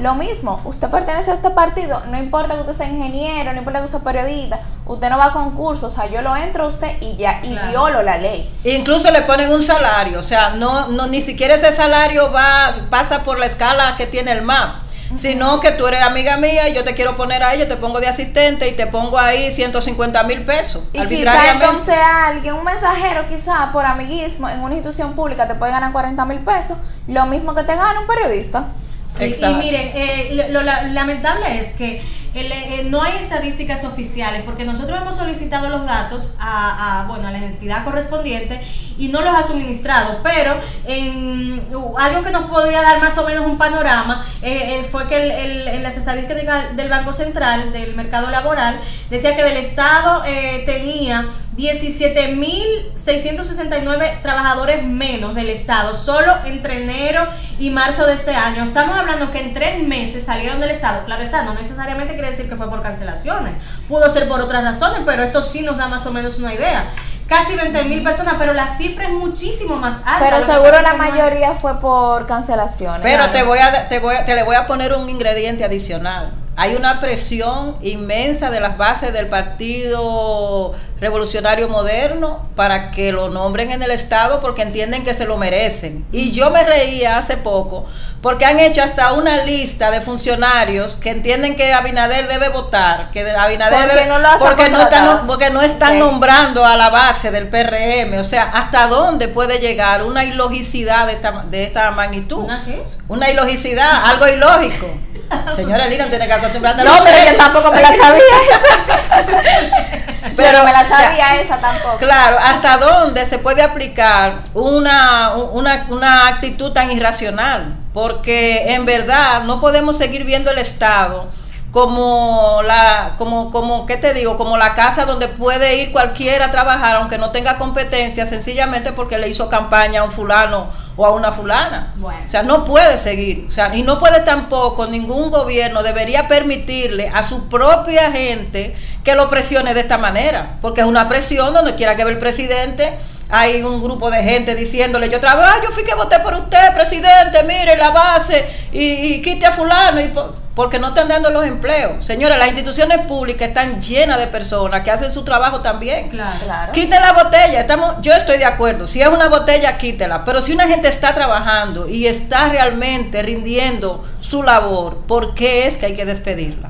lo 0.01 0.15
mismo. 0.15 0.61
Usted 0.65 0.89
pertenece 0.89 1.31
a 1.33 1.35
este 1.35 1.51
partido, 1.51 2.01
no 2.11 2.19
importa 2.19 2.55
que 2.55 2.61
usted 2.61 2.75
sea 2.75 2.89
ingeniero, 2.89 3.53
no 3.53 3.59
importa 3.59 3.81
que 3.81 3.87
usted 3.87 3.99
sea 3.99 4.05
periodista, 4.05 4.61
usted 4.87 5.11
no 5.11 5.19
va 5.19 5.27
a 5.27 5.33
concurso, 5.33 5.89
o 5.89 5.91
sea, 5.91 6.07
yo 6.07 6.23
lo 6.23 6.37
entro 6.37 6.65
a 6.65 6.69
usted 6.69 7.01
y 7.01 7.17
ya, 7.17 7.41
y 7.43 7.51
Claro. 7.53 7.69
violo 7.71 8.03
la 8.03 8.17
ley. 8.17 8.49
Incluso 8.65 9.11
le 9.11 9.23
ponen 9.23 9.51
un 9.51 9.63
salario, 9.63 10.21
o 10.21 10.23
sea, 10.23 10.51
no, 10.51 10.87
no 10.89 11.09
ni 11.09 11.21
siquiera 11.21 11.55
ese 11.55 11.73
salario 11.73 12.31
va 12.31 12.71
pasa 12.89 13.25
por 13.25 13.39
la 13.39 13.47
escala 13.47 13.97
que 13.97 14.07
tiene 14.07 14.31
el 14.33 14.43
MAP, 14.43 14.81
sino 15.15 15.59
que 15.61 15.73
tú 15.73 15.87
eres 15.87 16.03
amiga 16.03 16.37
mía 16.37 16.69
y 16.69 16.75
yo 16.75 16.85
te 16.85 16.95
quiero 16.95 17.17
poner 17.17 17.43
ahí, 17.43 17.59
yo 17.59 17.67
te 17.69 17.77
pongo 17.77 18.01
de 18.01 18.07
asistente 18.09 18.69
y 18.69 18.73
te 18.73 18.87
pongo 18.87 19.19
ahí 19.19 19.51
150 19.51 20.23
mil 20.25 20.45
pesos 20.45 20.85
Y 20.93 21.05
quizá 21.05 21.53
entonces 21.53 21.97
alguien, 22.03 22.55
un 22.55 22.65
mensajero 22.65 23.27
quizá 23.29 23.71
por 23.73 23.85
amiguismo 23.85 24.49
en 24.49 24.61
una 24.61 24.75
institución 24.75 25.15
pública 25.15 25.49
te 25.49 25.55
puede 25.57 25.73
ganar 25.73 25.93
40 25.93 26.25
mil 26.27 26.39
pesos, 26.39 26.77
lo 27.09 27.27
mismo 27.27 27.55
que 27.55 27.63
te 27.65 27.75
gana 27.75 28.01
un 28.01 28.07
periodista. 28.07 28.67
Sí, 29.07 29.25
Exacto. 29.25 29.57
y 29.57 29.65
miren, 29.65 29.91
eh, 29.93 30.31
lo, 30.35 30.61
lo 30.61 30.63
la- 30.63 30.85
lamentable 30.85 31.59
es 31.59 31.73
que 31.73 32.01
el, 32.33 32.53
eh, 32.53 32.87
no 32.89 33.03
hay 33.03 33.19
estadísticas 33.19 33.83
oficiales 33.83 34.45
porque 34.45 34.65
nosotros 34.65 35.01
hemos 35.01 35.17
solicitado 35.17 35.69
los 35.69 35.85
datos 35.85 36.37
a, 36.39 37.01
a, 37.01 37.07
bueno, 37.09 37.27
a 37.27 37.33
la 37.33 37.39
entidad 37.39 37.83
correspondiente 37.85 38.61
y 39.01 39.09
no 39.09 39.21
los 39.23 39.35
ha 39.35 39.43
suministrado, 39.43 40.19
pero 40.23 40.61
en 40.87 41.61
algo 41.99 42.23
que 42.23 42.31
nos 42.31 42.45
podría 42.51 42.83
dar 42.83 43.01
más 43.01 43.17
o 43.19 43.27
menos 43.27 43.47
un 43.47 43.59
panorama 43.59 44.25
eh, 44.43 44.81
eh, 44.81 44.87
fue 44.91 45.07
que 45.09 45.17
el- 45.23 45.31
el- 45.33 45.69
en 45.69 45.83
las 45.83 45.97
estadísticas 45.97 46.77
del 46.77 46.89
Banco 46.89 47.13
Central 47.13 47.73
del 47.73 47.95
mercado 47.97 48.31
laboral 48.31 48.81
decía 49.11 49.35
que 49.35 49.43
del 49.43 49.57
Estado 49.57 50.23
eh, 50.27 50.63
tenía 50.67 51.27
17.669 51.57 54.21
trabajadores 54.23 54.83
menos 54.85 55.35
del 55.35 55.51
Estado, 55.51 55.95
solo 55.95 56.35
entre 56.45 56.83
enero 56.83 57.27
y 57.59 57.71
marzo 57.71 58.07
de 58.07 58.15
este 58.15 58.35
año. 58.35 58.65
Estamos 58.65 58.97
hablando 58.99 59.31
que 59.31 59.41
en 59.41 59.53
tres 59.53 59.83
meses 59.87 60.25
salieron 60.25 60.61
del 60.61 60.71
Estado. 60.71 61.05
Claro 61.05 61.23
está, 61.23 61.43
no 61.43 61.55
necesariamente 61.55 62.15
quiere 62.15 62.31
decir 62.31 62.49
que 62.49 62.57
fue 62.57 62.69
por 62.71 62.83
cancelaciones, 62.83 63.53
pudo 63.89 64.09
ser 64.11 64.29
por 64.29 64.41
otras 64.41 64.63
razones, 64.63 65.01
pero 65.05 65.23
esto 65.23 65.43
sí 65.43 65.63
nos 65.63 65.77
da 65.77 65.89
más 65.89 66.07
o 66.07 66.13
menos 66.13 66.39
una 66.39 66.55
idea. 66.55 66.91
Casi 67.31 67.53
20.000 67.55 68.03
personas, 68.03 68.35
pero 68.41 68.53
la 68.53 68.67
cifra 68.67 69.05
es 69.05 69.13
muchísimo 69.13 69.77
más 69.77 69.99
alta. 70.05 70.19
Pero 70.19 70.43
seguro 70.43 70.83
la 70.83 70.95
mayoría 70.95 71.53
fue 71.55 71.79
por 71.79 72.27
cancelaciones. 72.27 73.03
Pero 73.03 73.19
Claro. 73.19 73.33
te 73.33 73.43
voy 73.45 73.59
a 73.61 73.87
te 73.89 74.01
voy 74.01 74.17
a, 74.17 74.25
te 74.25 74.35
le 74.35 74.43
voy 74.43 74.57
a 74.57 74.67
poner 74.67 74.93
un 74.95 75.09
ingrediente 75.09 75.63
adicional. 75.65 76.33
Hay 76.57 76.75
una 76.75 77.01
presión 77.01 77.77
inmensa 77.81 78.51
de 78.51 78.61
las 78.61 78.77
bases 78.77 79.13
del 79.13 79.29
Partido 79.29 80.73
Revolucionario 81.01 81.69
Moderno 81.69 82.49
para 82.57 82.91
que 82.91 83.13
lo 83.13 83.31
nombren 83.31 83.71
en 83.73 83.83
el 83.83 83.91
Estado 83.91 84.41
porque 84.41 84.63
entienden 84.63 85.03
que 85.05 85.15
se 85.15 85.25
lo 85.27 85.37
merecen. 85.39 86.05
Y 86.13 86.33
yo 86.33 86.51
me 86.51 86.63
reía 86.63 87.17
hace 87.17 87.37
poco 87.39 87.87
porque 88.21 88.45
han 88.45 88.61
hecho 88.61 88.83
hasta 88.83 89.13
una 89.13 89.45
lista 89.45 89.91
de 89.91 90.03
funcionarios 90.03 90.97
que 90.97 91.11
entienden 91.11 91.57
que 91.57 91.73
Abinader 91.73 92.29
debe 92.29 92.51
votar, 92.51 93.11
que 93.13 93.29
Abinader 93.31 93.79
Porque 93.79 93.95
debe- 93.97 94.07
no 94.09 94.39
porque 94.39 94.69
no 94.69 94.83
están 94.83 95.27
porque 95.27 95.51
no 95.51 95.63
están 95.63 95.99
nombrando 95.99 96.65
a 96.67 96.77
la 96.77 96.91
base 96.91 97.31
del 97.31 97.49
PRM, 97.49 98.19
o 98.19 98.25
sea, 98.25 98.45
hasta 98.45 98.89
dónde 98.89 99.29
puede 99.29 99.59
llegar 99.59 100.03
una 100.03 100.25
ilogicidad 100.25 101.07
de 101.07 101.15
esta, 101.15 101.45
de 101.49 101.63
esta 101.63 101.91
magnitud. 101.93 102.45
¿Una 102.45 102.65
qué? 102.65 102.83
Una 103.09 103.31
ilogicidad, 103.31 104.05
algo 104.05 104.29
ilógico. 104.29 104.87
Señora 105.55 105.87
Lina, 105.87 106.09
tiene 106.09 106.27
que 106.27 106.33
a 106.47 106.85
No, 106.85 106.85
los 106.85 107.01
pero 107.01 107.31
yo 107.31 107.37
tampoco 107.37 107.73
me 107.73 107.83
la 107.83 107.89
sabía 107.89 108.23
esa. 108.51 110.33
Pero 110.37 110.65
me 110.65 110.73
la 110.73 110.81
o 110.81 110.87
sea, 110.87 110.97
sabía 110.97 111.41
esa 111.41 111.59
tampoco. 111.59 111.99
Claro, 111.99 112.39
hasta 112.39 112.79
dónde 112.79 113.27
se 113.27 113.39
puede 113.39 113.63
aplicar 113.63 114.43
una, 114.55 115.35
una, 115.35 115.87
una 115.89 116.29
actitud 116.29 116.73
tan 116.73 116.91
irracional, 116.91 117.77
porque 117.93 118.75
en 118.75 118.85
verdad 118.87 119.43
no 119.43 119.61
podemos 119.61 119.99
seguir 119.99 120.25
viendo 120.25 120.51
el 120.51 120.59
Estado 120.59 121.29
como 121.71 122.63
la, 122.65 123.15
como, 123.17 123.51
como, 123.51 123.87
¿qué 123.87 123.97
te 123.97 124.13
digo? 124.13 124.37
Como 124.37 124.57
la 124.57 124.75
casa 124.75 125.05
donde 125.07 125.29
puede 125.29 125.77
ir 125.77 125.93
cualquiera 125.93 126.47
a 126.47 126.51
trabajar, 126.51 126.97
aunque 126.97 127.17
no 127.17 127.31
tenga 127.31 127.59
competencia, 127.59 128.27
sencillamente 128.27 128.93
porque 128.93 129.19
le 129.19 129.29
hizo 129.29 129.49
campaña 129.49 130.01
a 130.01 130.05
un 130.05 130.11
fulano 130.11 130.71
o 130.97 131.07
a 131.07 131.11
una 131.11 131.31
fulana. 131.31 131.93
Bueno. 131.97 132.23
O 132.27 132.29
sea, 132.29 132.43
no 132.43 132.65
puede 132.65 132.99
seguir. 132.99 133.45
O 133.47 133.51
sea, 133.53 133.75
y 133.75 133.83
no 133.83 134.01
puede 134.01 134.21
tampoco, 134.21 134.87
ningún 134.87 135.31
gobierno 135.31 135.85
debería 135.85 136.27
permitirle 136.27 137.09
a 137.15 137.23
su 137.23 137.49
propia 137.49 138.11
gente 138.11 138.75
que 139.05 139.15
lo 139.15 139.29
presione 139.29 139.73
de 139.73 139.81
esta 139.81 139.97
manera. 139.97 140.59
Porque 140.61 140.81
es 140.81 140.87
una 140.89 141.07
presión 141.07 141.55
donde 141.55 141.77
quiera 141.77 141.95
que 141.95 142.05
ve 142.05 142.11
el 142.11 142.19
presidente. 142.19 142.99
Hay 143.33 143.63
un 143.63 143.81
grupo 143.81 144.11
de 144.11 144.25
gente 144.25 144.57
diciéndole, 144.57 145.09
yo 145.09 145.21
trabajo, 145.21 145.49
"Ah, 145.49 145.61
yo 145.63 145.71
fui 145.71 145.85
que 145.85 145.95
voté 145.95 146.19
por 146.19 146.35
usted, 146.35 146.75
presidente, 146.75 147.45
mire 147.45 147.77
la 147.77 147.91
base 147.91 148.45
y, 148.73 149.15
y 149.15 149.23
quite 149.23 149.47
a 149.47 149.53
fulano. 149.53 150.01
Y 150.01 150.13
porque 150.61 150.79
no 150.79 150.89
están 150.89 151.09
dando 151.09 151.31
los 151.31 151.47
empleos. 151.47 152.05
Señores, 152.05 152.37
las 152.37 152.49
instituciones 152.49 152.99
públicas 153.07 153.49
están 153.49 153.81
llenas 153.81 154.19
de 154.19 154.27
personas 154.27 154.83
que 154.83 154.91
hacen 154.91 155.11
su 155.11 155.25
trabajo 155.25 155.63
también. 155.63 156.11
Claro. 156.11 156.39
Claro. 156.45 156.73
Quite 156.73 157.01
la 157.01 157.15
botella, 157.15 157.61
estamos, 157.61 157.95
yo 158.03 158.13
estoy 158.13 158.37
de 158.37 158.45
acuerdo. 158.45 158.87
Si 158.87 159.01
es 159.01 159.09
una 159.09 159.31
botella, 159.31 159.79
quítela. 159.79 160.23
Pero 160.23 160.43
si 160.43 160.53
una 160.53 160.69
gente 160.69 160.87
está 160.87 161.15
trabajando 161.15 161.89
y 161.89 162.07
está 162.07 162.51
realmente 162.51 163.23
rindiendo 163.23 164.05
su 164.21 164.43
labor, 164.43 164.99
¿por 165.07 165.35
qué 165.35 165.67
es 165.67 165.79
que 165.79 165.87
hay 165.87 165.95
que 165.95 166.05
despedirla? 166.05 166.69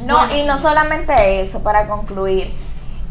No, 0.00 0.20
Bueno, 0.20 0.34
y 0.34 0.40
sí. 0.40 0.46
no 0.46 0.56
solamente 0.58 1.42
eso, 1.42 1.62
para 1.62 1.86
concluir. 1.86 2.50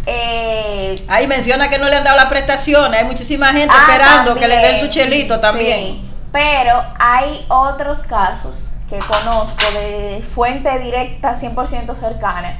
Eh, 0.07 1.05
Ahí 1.09 1.27
menciona 1.27 1.69
que 1.69 1.77
no 1.77 1.87
le 1.87 1.97
han 1.97 2.03
dado 2.03 2.17
las 2.17 2.25
prestaciones. 2.25 3.01
Hay 3.01 3.05
muchísima 3.05 3.53
gente 3.53 3.71
ah, 3.77 3.85
esperando 3.87 4.33
que 4.35 4.47
le 4.47 4.57
den 4.57 4.79
su 4.79 4.87
chelito 4.87 5.35
sí, 5.35 5.41
también. 5.41 5.79
sí. 5.79 6.09
Pero 6.31 6.81
hay 6.97 7.45
otros 7.49 7.99
casos 7.99 8.70
que 8.91 8.99
conozco 8.99 9.63
de 9.73 10.21
fuente 10.21 10.77
directa 10.79 11.39
100% 11.39 11.95
cercana 11.95 12.59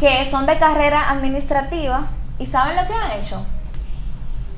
que 0.00 0.24
son 0.24 0.46
de 0.46 0.56
carrera 0.56 1.10
administrativa 1.10 2.06
y 2.38 2.46
¿saben 2.46 2.74
lo 2.74 2.86
que 2.86 2.94
han 2.94 3.12
hecho? 3.12 3.44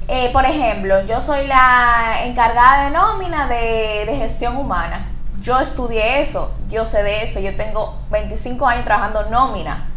Eh, 0.06 0.30
por 0.32 0.44
ejemplo, 0.44 1.04
yo 1.04 1.20
soy 1.20 1.48
la 1.48 2.24
encargada 2.24 2.84
de 2.84 2.90
nómina 2.92 3.48
de, 3.48 4.04
de 4.06 4.16
gestión 4.16 4.56
humana. 4.56 5.10
Yo 5.40 5.58
estudié 5.58 6.22
eso, 6.22 6.54
yo 6.70 6.86
sé 6.86 7.02
de 7.02 7.24
eso, 7.24 7.40
yo 7.40 7.56
tengo 7.56 7.98
25 8.12 8.64
años 8.64 8.84
trabajando 8.84 9.28
nómina. 9.30 9.88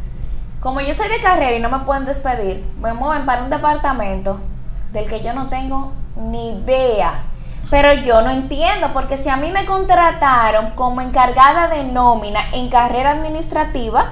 Como 0.60 0.82
yo 0.82 0.96
soy 0.96 1.10
de 1.10 1.22
carrera 1.22 1.56
y 1.56 1.60
no 1.60 1.70
me 1.70 1.86
pueden 1.86 2.06
despedir, 2.06 2.66
me 2.82 2.94
mueven 2.94 3.28
para 3.28 3.44
un 3.44 3.52
departamento 3.52 4.40
del 4.92 5.08
que 5.08 5.22
yo 5.22 5.34
no 5.34 5.48
tengo 5.48 5.94
ni 6.16 6.58
idea. 6.58 7.24
Pero 7.70 7.92
yo 7.94 8.22
no 8.22 8.30
entiendo, 8.32 8.92
porque 8.94 9.18
si 9.18 9.28
a 9.30 9.36
mí 9.36 9.52
me 9.52 9.66
contrataron 9.66 10.72
como 10.72 11.02
encargada 11.02 11.68
de 11.68 11.84
nómina 11.84 12.40
en 12.54 12.70
carrera 12.70 13.12
administrativa, 13.12 14.12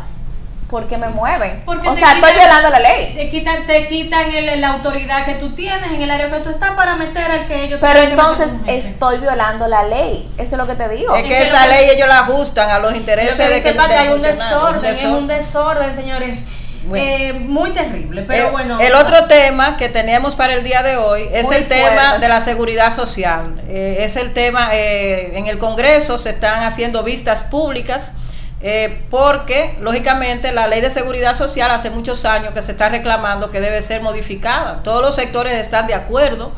¿por 0.70 0.88
qué 0.88 0.98
me 0.98 1.08
mueven? 1.08 1.62
Porque 1.66 1.88
o 1.88 1.96
sea, 1.96 2.14
estoy 2.16 2.34
violando 2.34 2.70
la 2.70 2.80
ley. 2.80 3.14
Te 3.16 3.30
quitan, 3.30 3.66
te 3.66 3.88
quitan 3.88 4.30
el- 4.34 4.60
la 4.60 4.70
autoridad 4.74 5.24
que 5.26 5.36
tú 5.36 5.52
tienes 5.56 5.90
en 5.92 6.02
el 6.02 6.12
área 6.12 6.30
que 6.30 6.40
tú 6.40 6.50
estás 6.50 6.72
para 6.72 6.96
meter 6.96 7.32
al 7.32 7.46
que 7.46 7.64
ellos 7.64 7.80
Pero 7.82 8.00
que 8.02 8.10
entonces 8.10 8.52
estoy 8.68 9.20
violando 9.20 9.68
la 9.70 9.84
ley. 9.84 10.30
Eso 10.38 10.56
es 10.56 10.58
lo 10.58 10.68
que 10.68 10.76
te 10.76 10.90
digo. 10.90 11.16
Es 11.16 11.24
que 11.24 11.30
que 11.30 11.42
esa 11.44 11.64
que- 11.64 11.70
ley 11.70 11.90
ellos 11.92 12.10
la 12.10 12.20
ajustan 12.20 12.70
a 12.72 12.80
los 12.80 12.92
Lo 12.92 12.98
intereses 12.98 13.38
que 13.38 13.44
de 13.54 13.62
que 13.62 13.72
del 13.72 13.80
hay 13.80 14.08
un 14.10 14.20
funcionario, 14.20 14.34
desorden, 14.34 14.92
es 14.92 15.04
un 15.06 15.28
desorden, 15.28 15.94
señores. 15.94 16.40
Bueno. 16.88 17.06
Eh, 17.06 17.34
muy 17.34 17.72
terrible, 17.72 18.24
pero 18.28 18.48
Eh, 18.48 18.52
bueno. 18.52 18.80
El 18.80 18.94
otro 18.96 19.26
tema 19.26 19.78
que 19.78 19.90
tenemos 19.90 20.36
para 20.36 20.54
el 20.54 20.64
día 20.64 20.84
de 20.84 20.98
hoy 20.98 21.24
es 21.32 21.52
el 21.52 21.68
tema 21.68 22.18
de 22.20 22.28
la 22.28 22.40
seguridad 22.42 22.94
social. 22.94 23.62
Eh, 23.68 23.98
es 24.02 24.16
el 24.16 24.34
tema, 24.34 24.70
eh, 24.74 25.38
en 25.38 25.48
el 25.48 25.58
Congreso 25.58 26.18
se 26.18 26.30
están 26.32 26.64
haciendo 26.64 27.04
vistas 27.04 27.44
públicas 27.44 28.14
eh, 28.62 29.02
porque, 29.10 29.76
lógicamente, 29.82 30.52
la 30.52 30.68
ley 30.68 30.82
de 30.82 30.90
seguridad 30.90 31.36
social 31.36 31.70
hace 31.72 31.90
muchos 31.90 32.26
años 32.26 32.54
que 32.54 32.62
se 32.62 32.72
está 32.72 32.90
reclamando 32.90 33.52
que 33.52 33.60
debe 33.60 33.82
ser 33.82 34.02
modificada. 34.02 34.82
Todos 34.84 35.02
los 35.02 35.16
sectores 35.16 35.54
están 35.54 35.88
de 35.88 35.94
acuerdo. 35.94 36.52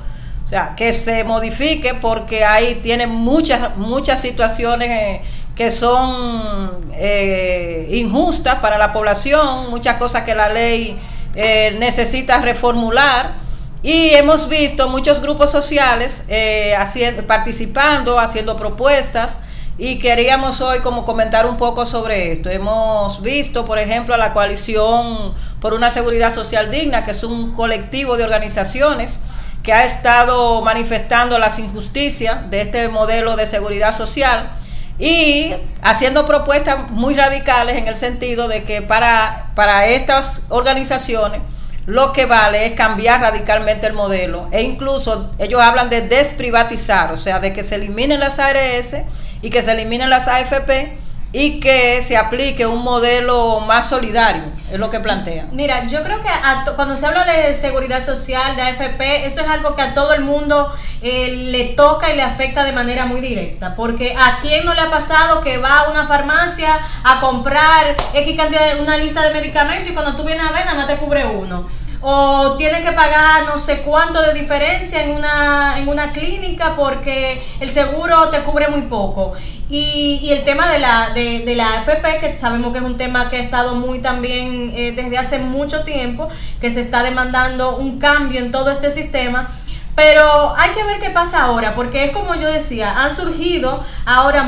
O 0.46 0.48
sea, 0.50 0.76
que 0.78 0.94
se 0.94 1.26
modifique 1.26 1.94
porque 1.94 2.46
ahí 2.46 2.76
tiene 2.82 3.06
muchas, 3.08 3.76
muchas 3.76 4.22
situaciones 4.22 4.90
eh, 4.90 5.22
que 5.58 5.72
son 5.72 6.70
eh, 6.94 7.90
injustas 7.92 8.60
para 8.60 8.78
la 8.78 8.92
población, 8.92 9.72
muchas 9.72 9.96
cosas 9.96 10.22
que 10.22 10.36
la 10.36 10.50
ley 10.50 11.00
eh, 11.36 11.76
necesita 11.80 12.38
reformular. 12.40 13.34
Y 13.82 14.10
hemos 14.10 14.48
visto 14.50 14.88
muchos 14.88 15.20
grupos 15.20 15.52
sociales 15.52 16.26
eh, 16.30 16.76
haciendo, 16.78 17.26
participando, 17.26 18.20
haciendo 18.20 18.56
propuestas. 18.56 19.40
Y 19.80 19.98
queríamos 19.98 20.62
hoy 20.62 20.80
como 20.80 21.04
comentar 21.06 21.48
un 21.48 21.58
poco 21.58 21.88
sobre 21.88 22.32
esto. 22.32 22.52
Hemos 22.52 23.24
visto, 23.24 23.66
por 23.66 23.80
ejemplo, 23.80 24.14
a 24.14 24.18
la 24.20 24.34
coalición 24.34 25.34
por 25.60 25.74
una 25.74 25.90
seguridad 25.90 26.34
social 26.36 26.70
digna, 26.70 27.04
que 27.04 27.12
es 27.12 27.24
un 27.24 27.54
colectivo 27.54 28.16
de 28.16 28.24
organizaciones 28.24 29.22
que 29.64 29.74
ha 29.74 29.84
estado 29.84 30.62
manifestando 30.62 31.40
las 31.40 31.58
injusticias 31.58 32.50
de 32.52 32.62
este 32.62 32.90
modelo 32.90 33.36
de 33.36 33.48
seguridad 33.48 33.96
social 33.96 34.52
y 35.00 35.54
haciendo 35.82 36.26
propuestas 36.26 36.90
muy 36.92 37.16
radicales 37.16 37.78
en 37.78 37.88
el 37.88 37.96
sentido 37.96 38.48
de 38.48 38.64
que 38.64 38.82
para, 38.82 39.52
para 39.56 39.88
estas 39.88 40.42
organizaciones 40.50 41.42
lo 41.86 42.12
que 42.12 42.26
vale 42.26 42.66
es 42.66 42.74
cambiar 42.74 43.22
radicalmente 43.22 43.88
el 43.88 43.94
modelo. 43.94 44.50
E 44.52 44.62
incluso 44.62 45.34
ellos 45.38 45.62
hablan 45.62 45.90
de 45.90 46.02
desprivatizar, 46.02 47.12
o 47.12 47.18
sea, 47.18 47.40
de 47.40 47.54
que 47.54 47.64
se 47.64 47.76
eliminen 47.76 48.20
las 48.20 48.40
ARS 48.40 48.98
y 49.42 49.50
que 49.50 49.62
se 49.62 49.72
eliminen 49.72 50.10
las 50.10 50.28
AFP 50.28 50.98
y 51.34 51.60
que 51.60 52.02
se 52.02 52.16
aplique 52.16 52.66
un 52.66 52.84
modelo 52.84 53.60
más 53.60 53.90
solidario, 53.90 54.44
es 54.72 54.80
lo 54.80 54.90
que 54.90 55.00
plantean. 55.00 55.50
Mira, 55.52 55.86
yo 55.86 56.02
creo 56.04 56.22
que 56.22 56.30
a 56.30 56.64
cuando 56.76 56.96
se 56.96 57.06
habla 57.06 57.26
de 57.26 57.54
seguridad 57.54 58.04
social, 58.04 58.56
de 58.56 58.62
AFP, 58.62 59.26
eso 59.26 59.42
es 59.42 59.48
algo 59.48 59.76
que 59.76 59.82
a 59.82 59.94
todo 59.94 60.14
el 60.14 60.22
mundo 60.22 60.74
eh, 61.02 61.36
le 61.52 61.66
toca 61.76 62.12
y 62.12 62.16
le 62.16 62.24
afecta 62.24 62.64
de 62.64 62.72
manera 62.72 63.06
muy 63.06 63.20
directa. 63.20 63.76
Porque 63.76 64.16
a 64.18 64.40
quién 64.42 64.66
no 64.66 64.74
le 64.74 64.82
ha 64.82 64.90
pasado 64.90 65.42
que 65.42 65.58
va 65.58 65.80
a 65.80 65.90
una 65.90 66.06
farmacia 66.06 66.80
a 67.04 67.20
comprar 67.20 67.96
X 68.14 68.38
cantidad 68.38 68.74
de 68.74 68.82
una 68.82 68.98
lista 68.98 69.22
de 69.22 69.34
medicamentos 69.34 69.92
y 69.92 69.94
cuando 69.94 70.16
tú 70.16 70.24
vienes 70.24 70.46
a 70.46 70.54
ver, 70.54 70.66
nada 70.66 70.88
te 70.88 70.96
cubre 70.96 71.26
uno. 71.26 71.68
O 72.00 72.56
tienes 72.58 72.86
que 72.86 72.92
pagar 72.92 73.46
no 73.46 73.58
sé 73.58 73.80
cuánto 73.80 74.22
de 74.22 74.34
diferencia 74.34 75.04
en 75.04 75.12
una, 75.12 75.80
en 75.80 75.90
una 75.90 76.12
clínica 76.12 76.76
porque 76.76 77.42
el 77.60 77.70
seguro 77.70 78.30
te 78.30 78.42
cubre 78.44 78.68
muy 78.68 78.84
poco. 78.84 79.34
Y, 79.70 80.20
y 80.24 80.32
el 80.32 80.46
tema 80.46 80.72
de 80.72 80.80
la, 80.80 81.10
de, 81.14 81.40
de 81.46 81.56
la 81.56 81.80
AFP, 81.80 82.20
que 82.22 82.38
sabemos 82.38 82.72
que 82.72 82.80
es 82.80 82.86
un 82.86 82.96
tema 82.96 83.30
que 83.30 83.36
ha 83.38 83.42
estado 83.42 83.76
muy 83.76 84.00
también 84.00 84.72
eh, 84.74 84.94
desde 84.96 85.18
hace 85.18 85.40
mucho 85.40 85.84
tiempo, 85.84 86.30
que 86.62 86.70
se 86.72 86.80
está 86.80 87.04
demandando 87.04 87.76
un 87.78 88.00
cambio 88.00 88.40
en 88.40 88.52
todo 88.52 88.72
este 88.72 88.90
sistema. 88.90 89.50
Pero 89.96 90.54
hay 90.58 90.70
que 90.72 90.84
ver 90.84 91.00
qué 91.00 91.10
pasa 91.10 91.42
ahora, 91.42 91.74
porque 91.76 92.06
es 92.06 92.12
como 92.12 92.36
yo 92.36 92.50
decía, 92.52 92.94
han 93.04 93.14
surgido 93.14 93.84
ahora 94.06 94.48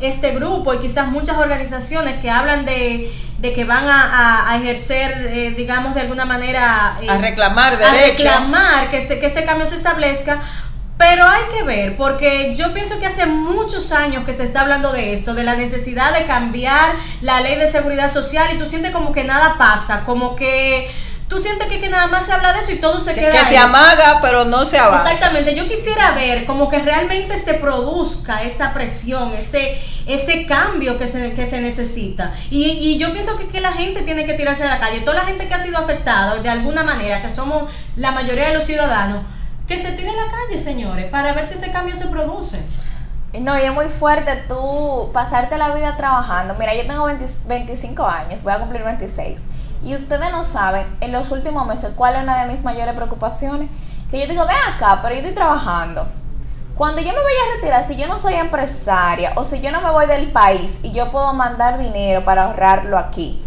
este 0.00 0.32
grupo 0.32 0.74
y 0.74 0.78
quizás 0.78 1.08
muchas 1.08 1.36
organizaciones 1.36 2.20
que 2.20 2.30
hablan 2.30 2.64
de, 2.64 3.12
de 3.38 3.52
que 3.52 3.64
van 3.64 3.86
a, 3.88 4.02
a- 4.02 4.50
a 4.52 4.56
ejercer, 4.56 5.28
eh, 5.30 5.50
digamos, 5.56 5.94
de 5.94 6.00
alguna 6.00 6.24
manera... 6.24 6.96
eh, 7.02 7.08
A 7.08 7.18
reclamar 7.18 7.74
a 7.74 7.76
derechos. 7.92 8.24
reclamar 8.24 8.90
que, 8.90 9.00
se- 9.02 9.20
que 9.20 9.26
este 9.26 9.44
cambio 9.44 9.66
se 9.66 9.76
establezca. 9.76 10.40
Pero 11.02 11.26
hay 11.26 11.42
que 11.52 11.64
ver, 11.64 11.96
porque 11.96 12.54
yo 12.54 12.72
pienso 12.72 13.00
que 13.00 13.06
hace 13.06 13.26
muchos 13.26 13.90
años 13.90 14.24
que 14.24 14.32
se 14.32 14.44
está 14.44 14.60
hablando 14.60 14.92
de 14.92 15.12
esto, 15.12 15.34
de 15.34 15.42
la 15.42 15.56
necesidad 15.56 16.12
de 16.12 16.26
cambiar 16.26 16.94
la 17.22 17.40
ley 17.40 17.56
de 17.56 17.66
seguridad 17.66 18.08
social 18.08 18.50
y 18.54 18.58
tú 18.58 18.66
sientes 18.66 18.92
como 18.92 19.10
que 19.10 19.24
nada 19.24 19.56
pasa, 19.58 20.04
como 20.04 20.36
que 20.36 20.88
tú 21.26 21.40
sientes 21.40 21.66
que, 21.66 21.80
que 21.80 21.88
nada 21.88 22.06
más 22.06 22.26
se 22.26 22.32
habla 22.32 22.52
de 22.52 22.60
eso 22.60 22.70
y 22.70 22.76
todo 22.76 23.00
se 23.00 23.14
Que, 23.14 23.22
queda 23.22 23.30
que 23.32 23.44
se 23.44 23.58
amaga, 23.58 24.20
pero 24.22 24.44
no 24.44 24.64
se 24.64 24.78
avanza. 24.78 25.10
Exactamente, 25.10 25.56
yo 25.56 25.66
quisiera 25.66 26.12
ver 26.12 26.46
como 26.46 26.68
que 26.68 26.78
realmente 26.78 27.36
se 27.36 27.54
produzca 27.54 28.44
esa 28.44 28.72
presión, 28.72 29.34
ese, 29.34 29.82
ese 30.06 30.46
cambio 30.46 30.98
que 30.98 31.08
se, 31.08 31.32
que 31.32 31.46
se 31.46 31.60
necesita. 31.60 32.32
Y, 32.48 32.64
y 32.80 32.98
yo 32.98 33.12
pienso 33.12 33.36
que, 33.36 33.48
que 33.48 33.60
la 33.60 33.72
gente 33.72 34.02
tiene 34.02 34.24
que 34.24 34.34
tirarse 34.34 34.62
a 34.62 34.68
la 34.68 34.78
calle, 34.78 35.00
toda 35.00 35.16
la 35.16 35.24
gente 35.24 35.48
que 35.48 35.54
ha 35.54 35.58
sido 35.58 35.78
afectada 35.78 36.36
de 36.36 36.48
alguna 36.48 36.84
manera, 36.84 37.20
que 37.22 37.30
somos 37.30 37.68
la 37.96 38.12
mayoría 38.12 38.46
de 38.46 38.54
los 38.54 38.62
ciudadanos, 38.62 39.22
que 39.72 39.78
se 39.78 39.92
tire 39.92 40.10
a 40.10 40.26
la 40.26 40.30
calle, 40.30 40.58
señores, 40.58 41.10
para 41.10 41.32
ver 41.32 41.46
si 41.46 41.54
ese 41.54 41.72
cambio 41.72 41.94
se 41.94 42.08
produce. 42.08 42.62
No, 43.40 43.56
y 43.58 43.62
es 43.62 43.72
muy 43.72 43.86
fuerte 43.86 44.44
tú 44.46 45.08
pasarte 45.14 45.56
la 45.56 45.74
vida 45.74 45.96
trabajando. 45.96 46.54
Mira, 46.58 46.74
yo 46.74 46.86
tengo 46.86 47.06
20 47.06 47.26
25 47.46 48.06
años, 48.06 48.42
voy 48.42 48.52
a 48.52 48.58
cumplir 48.58 48.82
26. 48.82 49.40
Y 49.82 49.94
ustedes 49.94 50.30
no 50.30 50.44
saben 50.44 50.86
en 51.00 51.12
los 51.12 51.30
últimos 51.30 51.66
meses 51.66 51.92
cuál 51.96 52.16
es 52.16 52.22
una 52.22 52.44
de 52.44 52.52
mis 52.52 52.62
mayores 52.62 52.94
preocupaciones. 52.94 53.70
Que 54.10 54.20
yo 54.20 54.26
digo, 54.26 54.46
ven 54.46 54.74
acá, 54.74 55.00
pero 55.00 55.14
yo 55.14 55.20
estoy 55.20 55.34
trabajando. 55.34 56.06
Cuando 56.74 57.00
yo 57.00 57.08
me 57.08 57.22
voy 57.22 57.32
a 57.32 57.56
retirar, 57.56 57.86
si 57.86 57.96
yo 57.96 58.06
no 58.06 58.18
soy 58.18 58.34
empresaria 58.34 59.32
o 59.36 59.44
si 59.44 59.62
yo 59.62 59.72
no 59.72 59.80
me 59.80 59.90
voy 59.90 60.04
del 60.06 60.32
país 60.32 60.80
y 60.82 60.92
yo 60.92 61.10
puedo 61.10 61.32
mandar 61.32 61.78
dinero 61.78 62.26
para 62.26 62.44
ahorrarlo 62.44 62.98
aquí, 62.98 63.42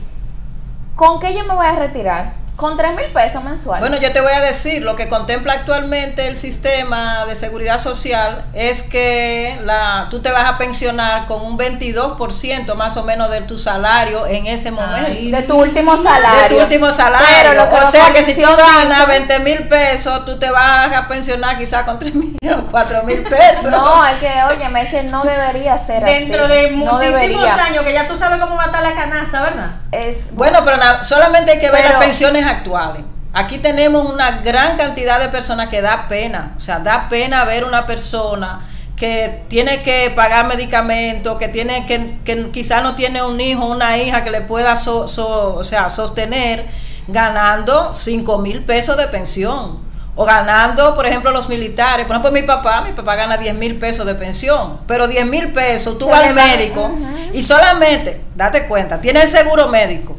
¿con 0.95 1.19
qué 1.19 1.35
yo 1.35 1.43
me 1.43 1.53
voy 1.53 1.67
a 1.67 1.75
retirar? 1.75 2.44
Con 2.55 2.77
3 2.77 2.95
mil 2.95 3.05
pesos 3.07 3.43
mensuales. 3.43 3.81
Bueno, 3.81 3.97
yo 4.01 4.13
te 4.13 4.21
voy 4.21 4.31
a 4.31 4.39
decir, 4.39 4.81
lo 4.81 4.95
que 4.95 5.09
contempla 5.09 5.53
actualmente 5.53 6.25
el 6.27 6.37
sistema 6.37 7.25
de 7.25 7.35
seguridad 7.35 7.81
social 7.81 8.45
es 8.53 8.81
que 8.81 9.59
la, 9.65 10.07
tú 10.09 10.21
te 10.21 10.31
vas 10.31 10.45
a 10.45 10.57
pensionar 10.57 11.25
con 11.25 11.41
un 11.41 11.57
22% 11.57 12.73
más 12.75 12.95
o 12.97 13.03
menos 13.03 13.29
de 13.29 13.41
tu 13.41 13.57
salario 13.57 14.25
en 14.25 14.47
ese 14.47 14.71
momento. 14.71 15.07
Ay, 15.07 15.31
de 15.31 15.41
tu 15.43 15.55
último 15.59 15.97
salario. 15.97 16.43
de 16.43 16.49
tu 16.55 16.61
último 16.61 16.91
salario. 16.91 17.27
Pero 17.41 17.53
lo 17.55 17.69
que 17.69 17.75
o 17.75 17.91
sea 17.91 18.13
que 18.13 18.23
si 18.23 18.35
tú 18.41 18.47
ganas 18.47 18.99
dicen- 19.07 19.27
20 19.27 19.39
mil 19.39 19.67
pesos, 19.67 20.23
tú 20.25 20.39
te 20.39 20.49
vas 20.49 20.93
a 20.93 21.07
pensionar 21.07 21.57
quizás 21.57 21.83
con 21.83 21.99
3 21.99 22.15
mil 22.15 22.37
o 22.57 22.65
4 22.71 23.03
mil 23.03 23.23
pesos. 23.23 23.69
No, 23.71 24.05
es 24.05 24.17
que, 24.19 24.27
oye, 24.27 24.81
es 24.81 24.89
que 24.89 25.03
no 25.03 25.23
debería 25.23 25.77
ser 25.77 26.03
Dentro 26.05 26.45
así. 26.45 26.53
de 26.53 26.71
No 26.71 26.93
muchísimos 26.93 27.51
años, 27.51 27.83
que 27.83 27.93
ya 27.93 28.07
tú 28.07 28.15
sabes 28.15 28.39
cómo 28.39 28.61
estar 28.61 28.81
la 28.81 28.93
canasta, 28.95 29.41
¿verdad? 29.43 29.71
Es, 29.95 30.35
Bueno, 30.35 30.59
pero 30.65 30.77
na- 30.77 31.03
solamente 31.03 31.51
hay 31.51 31.59
que 31.59 31.69
ver 31.71 31.81
Pero- 31.81 31.93
las 31.95 32.03
pensiones 32.03 32.45
actuales. 32.45 33.03
Aquí 33.33 33.57
tenemos 33.57 34.05
una 34.11 34.39
gran 34.39 34.77
cantidad 34.77 35.19
de 35.19 35.27
personas 35.29 35.67
que 35.69 35.81
da 35.81 36.07
pena. 36.07 36.53
O 36.55 36.59
sea, 36.59 36.79
da 36.79 37.09
pena 37.09 37.43
ver 37.43 37.65
una 37.65 37.85
persona 37.85 38.61
que 38.95 39.43
tiene 39.49 39.81
que 39.81 40.09
pagar 40.15 40.45
medicamentos, 40.47 41.35
que 41.37 41.49
tiene 41.49 41.85
que, 41.85 42.17
que 42.23 42.49
quizás 42.51 42.81
no 42.81 42.95
tiene 42.95 43.21
un 43.23 43.39
hijo, 43.41 43.65
una 43.65 43.97
hija 43.97 44.23
que 44.23 44.31
le 44.31 44.39
pueda 44.41 44.77
so- 44.77 45.07
so- 45.09 45.55
o 45.55 45.63
sea, 45.65 45.89
sostener 45.89 46.65
ganando 47.07 47.93
5 47.93 48.37
mil 48.39 48.63
pesos 48.63 48.97
de 48.97 49.07
pensión. 49.07 49.84
O 50.15 50.25
ganando, 50.25 50.95
por 50.95 51.05
ejemplo, 51.05 51.31
los 51.31 51.49
militares. 51.49 52.05
Por 52.05 52.15
ejemplo, 52.15 52.31
mi 52.31 52.43
papá, 52.43 52.81
mi 52.81 52.93
papá 52.93 53.15
gana 53.15 53.37
10 53.37 53.55
mil 53.55 53.77
pesos 53.77 54.05
de 54.05 54.15
pensión. 54.15 54.79
Pero 54.87 55.07
10 55.07 55.25
mil 55.25 55.51
pesos, 55.51 55.97
tú 55.97 56.07
vas 56.07 56.23
al 56.23 56.33
médico 56.33 56.91
y 57.33 57.41
solamente, 57.41 58.21
date 58.35 58.65
cuenta, 58.67 59.01
tiene 59.01 59.21
el 59.21 59.29
seguro 59.29 59.67
médico. 59.67 60.15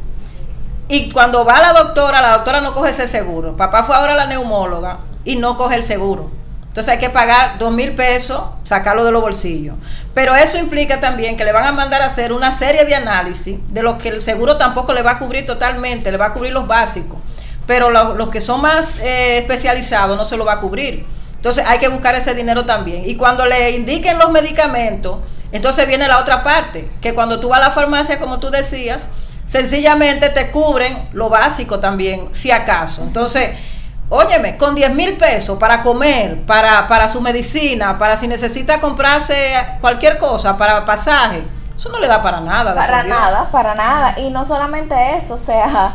Y 0.89 1.11
cuando 1.11 1.43
va 1.43 1.59
la 1.59 1.73
doctora, 1.73 2.21
la 2.21 2.31
doctora 2.33 2.61
no 2.61 2.73
coge 2.73 2.91
ese 2.91 3.07
seguro. 3.07 3.57
Papá 3.57 3.83
fue 3.83 3.95
ahora 3.95 4.13
a 4.13 4.17
la 4.17 4.25
neumóloga 4.25 4.99
y 5.25 5.35
no 5.35 5.57
coge 5.57 5.75
el 5.75 5.83
seguro. 5.83 6.31
Entonces 6.77 6.93
hay 6.93 6.99
que 6.99 7.09
pagar 7.09 7.57
dos 7.57 7.73
mil 7.73 7.95
pesos, 7.95 8.39
sacarlo 8.63 9.03
de 9.03 9.11
los 9.11 9.19
bolsillos. 9.19 9.75
Pero 10.13 10.35
eso 10.35 10.59
implica 10.59 10.99
también 10.99 11.35
que 11.35 11.43
le 11.43 11.51
van 11.51 11.65
a 11.65 11.71
mandar 11.71 12.03
a 12.03 12.05
hacer 12.05 12.31
una 12.31 12.51
serie 12.51 12.85
de 12.85 12.93
análisis 12.93 13.57
de 13.73 13.81
lo 13.81 13.97
que 13.97 14.09
el 14.09 14.21
seguro 14.21 14.57
tampoco 14.57 14.93
le 14.93 15.01
va 15.01 15.13
a 15.13 15.17
cubrir 15.17 15.43
totalmente, 15.43 16.11
le 16.11 16.17
va 16.17 16.27
a 16.27 16.33
cubrir 16.33 16.53
los 16.53 16.67
básicos. 16.67 17.17
Pero 17.67 17.91
lo- 17.91 18.15
los 18.15 18.29
que 18.29 18.41
son 18.41 18.61
más 18.61 18.97
eh, 18.99 19.37
especializados 19.37 20.17
no 20.17 20.25
se 20.25 20.37
lo 20.37 20.45
va 20.45 20.53
a 20.53 20.59
cubrir. 20.59 21.05
Entonces 21.35 21.65
hay 21.67 21.77
que 21.77 21.87
buscar 21.89 22.15
ese 22.15 22.33
dinero 22.33 22.65
también. 22.65 23.03
Y 23.05 23.15
cuando 23.15 23.45
le 23.45 23.71
indiquen 23.71 24.17
los 24.17 24.31
medicamentos, 24.31 25.17
entonces 25.51 25.87
viene 25.87 26.07
la 26.07 26.17
otra 26.19 26.41
parte, 26.43 26.89
que 27.01 27.13
cuando 27.13 27.39
tú 27.39 27.49
vas 27.49 27.59
a 27.59 27.65
la 27.65 27.71
farmacia, 27.71 28.17
como 28.19 28.39
tú 28.39 28.49
decías, 28.49 29.09
sencillamente 29.45 30.29
te 30.29 30.49
cubren 30.51 31.09
lo 31.13 31.29
básico 31.29 31.79
también, 31.79 32.29
si 32.33 32.51
acaso. 32.51 33.01
Entonces, 33.03 33.51
óyeme, 34.09 34.57
con 34.57 34.75
10 34.75 34.93
mil 34.93 35.15
pesos 35.17 35.57
para 35.57 35.81
comer, 35.81 36.41
para, 36.45 36.85
para 36.87 37.07
su 37.07 37.21
medicina, 37.21 37.93
para 37.93 38.17
si 38.17 38.27
necesita 38.27 38.81
comprarse 38.81 39.53
cualquier 39.81 40.17
cosa, 40.17 40.57
para 40.57 40.83
pasaje, 40.85 41.43
eso 41.77 41.89
no 41.89 41.99
le 41.99 42.07
da 42.07 42.21
para 42.21 42.41
nada. 42.41 42.73
Para 42.75 43.03
nada, 43.03 43.49
para 43.51 43.75
nada. 43.75 44.15
Y 44.19 44.29
no 44.31 44.43
solamente 44.45 44.95
eso, 45.17 45.35
o 45.35 45.37
sea, 45.37 45.93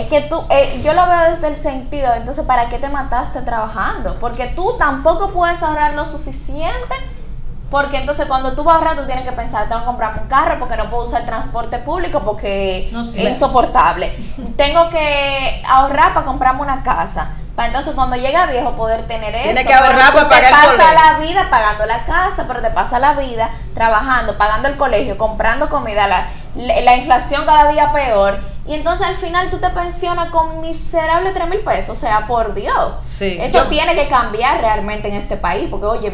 es 0.00 0.08
que 0.08 0.22
tú, 0.22 0.44
eh, 0.50 0.80
yo 0.84 0.92
lo 0.92 1.06
veo 1.06 1.30
desde 1.30 1.48
el 1.48 1.56
sentido, 1.62 2.12
entonces, 2.14 2.44
¿para 2.44 2.68
qué 2.68 2.78
te 2.78 2.88
mataste 2.88 3.42
trabajando? 3.42 4.18
Porque 4.18 4.46
tú 4.48 4.76
tampoco 4.78 5.30
puedes 5.30 5.62
ahorrar 5.62 5.94
lo 5.94 6.06
suficiente. 6.06 6.94
Porque 7.70 7.96
entonces 7.96 8.26
cuando 8.26 8.54
tú 8.54 8.62
vas 8.62 8.74
a 8.74 8.78
ahorrar, 8.78 8.96
tú 8.96 9.04
tienes 9.06 9.24
que 9.24 9.32
pensar, 9.32 9.66
tengo 9.68 9.80
que 9.80 9.86
comprarme 9.86 10.20
un 10.22 10.28
carro 10.28 10.60
porque 10.60 10.76
no 10.76 10.88
puedo 10.90 11.04
usar 11.04 11.22
el 11.22 11.26
transporte 11.26 11.78
público 11.78 12.20
porque 12.20 12.88
No 12.92 13.00
es 13.00 13.16
insoportable. 13.16 14.14
tengo 14.56 14.88
que 14.90 15.62
ahorrar 15.66 16.14
para 16.14 16.24
comprarme 16.24 16.60
una 16.60 16.84
casa. 16.84 17.30
Para 17.56 17.68
entonces 17.68 17.94
cuando 17.94 18.14
llegue 18.14 18.36
a 18.36 18.46
viejo 18.46 18.72
poder 18.72 19.08
tener 19.08 19.34
eso. 19.34 19.44
Tienes 19.44 19.66
que 19.66 19.74
ahorrar 19.74 20.12
para 20.12 20.28
te 20.28 20.34
pagar 20.34 20.44
el 20.44 20.78
pasa 20.78 20.94
la 20.94 21.18
vida 21.18 21.48
pagando 21.50 21.86
la 21.86 22.04
casa, 22.04 22.44
pero 22.46 22.62
te 22.62 22.70
pasa 22.70 23.00
la 23.00 23.14
vida 23.14 23.50
trabajando, 23.74 24.38
pagando 24.38 24.68
el 24.68 24.76
colegio, 24.76 25.18
comprando 25.18 25.68
comida, 25.68 26.06
la, 26.06 26.28
la, 26.54 26.80
la 26.80 26.96
inflación 26.96 27.44
cada 27.44 27.72
día 27.72 27.90
peor. 27.92 28.53
Y 28.66 28.74
entonces 28.74 29.06
al 29.06 29.16
final 29.16 29.50
tú 29.50 29.58
te 29.58 29.68
pensionas 29.70 30.30
con 30.30 30.60
miserable 30.60 31.32
3 31.32 31.48
mil 31.48 31.60
pesos. 31.60 31.90
O 31.90 32.00
sea, 32.00 32.26
por 32.26 32.54
Dios. 32.54 32.94
Sí. 33.04 33.36
Eso 33.40 33.64
Yo- 33.64 33.68
tiene 33.68 33.94
que 33.94 34.08
cambiar 34.08 34.60
realmente 34.60 35.08
en 35.08 35.14
este 35.14 35.36
país. 35.36 35.68
Porque, 35.70 35.86
oye, 35.86 36.12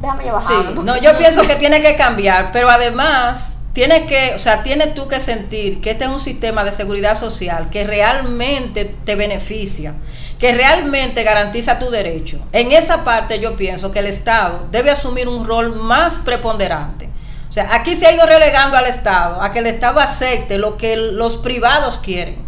déjame 0.00 0.24
llevar 0.24 0.42
Sí, 0.42 0.54
no, 0.82 0.96
yo 0.96 1.16
pienso 1.16 1.42
que 1.42 1.56
tiene 1.56 1.80
que 1.80 1.96
cambiar, 1.96 2.52
pero 2.52 2.70
además 2.70 3.54
tiene 3.72 4.06
que, 4.06 4.32
o 4.34 4.38
sea, 4.38 4.62
tienes 4.62 4.94
tú 4.94 5.08
que 5.08 5.20
sentir 5.20 5.80
que 5.80 5.90
este 5.90 6.04
es 6.04 6.10
un 6.10 6.20
sistema 6.20 6.64
de 6.64 6.72
seguridad 6.72 7.16
social 7.16 7.70
que 7.70 7.84
realmente 7.84 8.84
te 9.04 9.14
beneficia, 9.14 9.94
que 10.38 10.52
realmente 10.52 11.22
garantiza 11.22 11.78
tu 11.78 11.90
derecho. 11.90 12.38
En 12.52 12.72
esa 12.72 13.04
parte 13.04 13.38
yo 13.40 13.56
pienso 13.56 13.90
que 13.92 13.98
el 14.00 14.06
Estado 14.06 14.66
debe 14.70 14.90
asumir 14.90 15.28
un 15.28 15.46
rol 15.46 15.76
más 15.76 16.20
preponderante. 16.24 17.07
O 17.48 17.52
sea, 17.52 17.68
aquí 17.72 17.94
se 17.94 18.06
ha 18.06 18.12
ido 18.12 18.26
relegando 18.26 18.76
al 18.76 18.86
Estado, 18.86 19.40
a 19.40 19.50
que 19.50 19.60
el 19.60 19.66
Estado 19.66 20.00
acepte 20.00 20.58
lo 20.58 20.76
que 20.76 20.96
los 20.96 21.38
privados 21.38 21.98
quieren. 21.98 22.46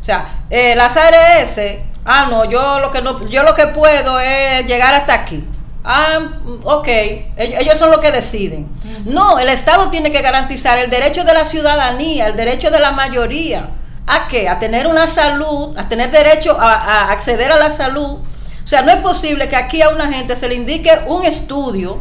O 0.00 0.04
sea, 0.04 0.44
eh, 0.50 0.74
las 0.74 0.96
ARS, 0.96 1.60
ah, 2.04 2.26
no, 2.28 2.44
yo 2.46 2.80
lo 2.80 2.90
que 2.90 3.00
no, 3.00 3.24
yo 3.28 3.42
lo 3.42 3.54
que 3.54 3.68
puedo 3.68 4.18
es 4.18 4.66
llegar 4.66 4.94
hasta 4.94 5.14
aquí. 5.14 5.44
Ah, 5.84 6.18
mm, 6.18 6.60
ok, 6.64 6.88
ellos, 7.36 7.60
ellos 7.60 7.78
son 7.78 7.90
los 7.90 8.00
que 8.00 8.10
deciden. 8.10 8.68
No, 9.04 9.38
el 9.38 9.48
Estado 9.48 9.88
tiene 9.90 10.10
que 10.10 10.20
garantizar 10.20 10.78
el 10.78 10.90
derecho 10.90 11.22
de 11.24 11.32
la 11.32 11.44
ciudadanía, 11.44 12.26
el 12.26 12.36
derecho 12.36 12.70
de 12.70 12.80
la 12.80 12.90
mayoría. 12.90 13.70
¿A 14.06 14.26
qué? 14.26 14.48
A 14.48 14.58
tener 14.58 14.88
una 14.88 15.06
salud, 15.06 15.78
a 15.78 15.88
tener 15.88 16.10
derecho 16.10 16.58
a, 16.60 16.72
a 16.72 17.12
acceder 17.12 17.52
a 17.52 17.56
la 17.56 17.70
salud. 17.70 18.18
O 18.64 18.66
sea, 18.66 18.82
no 18.82 18.90
es 18.90 18.98
posible 18.98 19.48
que 19.48 19.56
aquí 19.56 19.80
a 19.82 19.90
una 19.90 20.12
gente 20.12 20.34
se 20.34 20.48
le 20.48 20.54
indique 20.54 20.90
un 21.06 21.24
estudio 21.24 22.00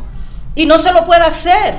y 0.55 0.65
no 0.65 0.79
se 0.79 0.91
lo 0.91 1.05
pueda 1.05 1.25
hacer. 1.25 1.75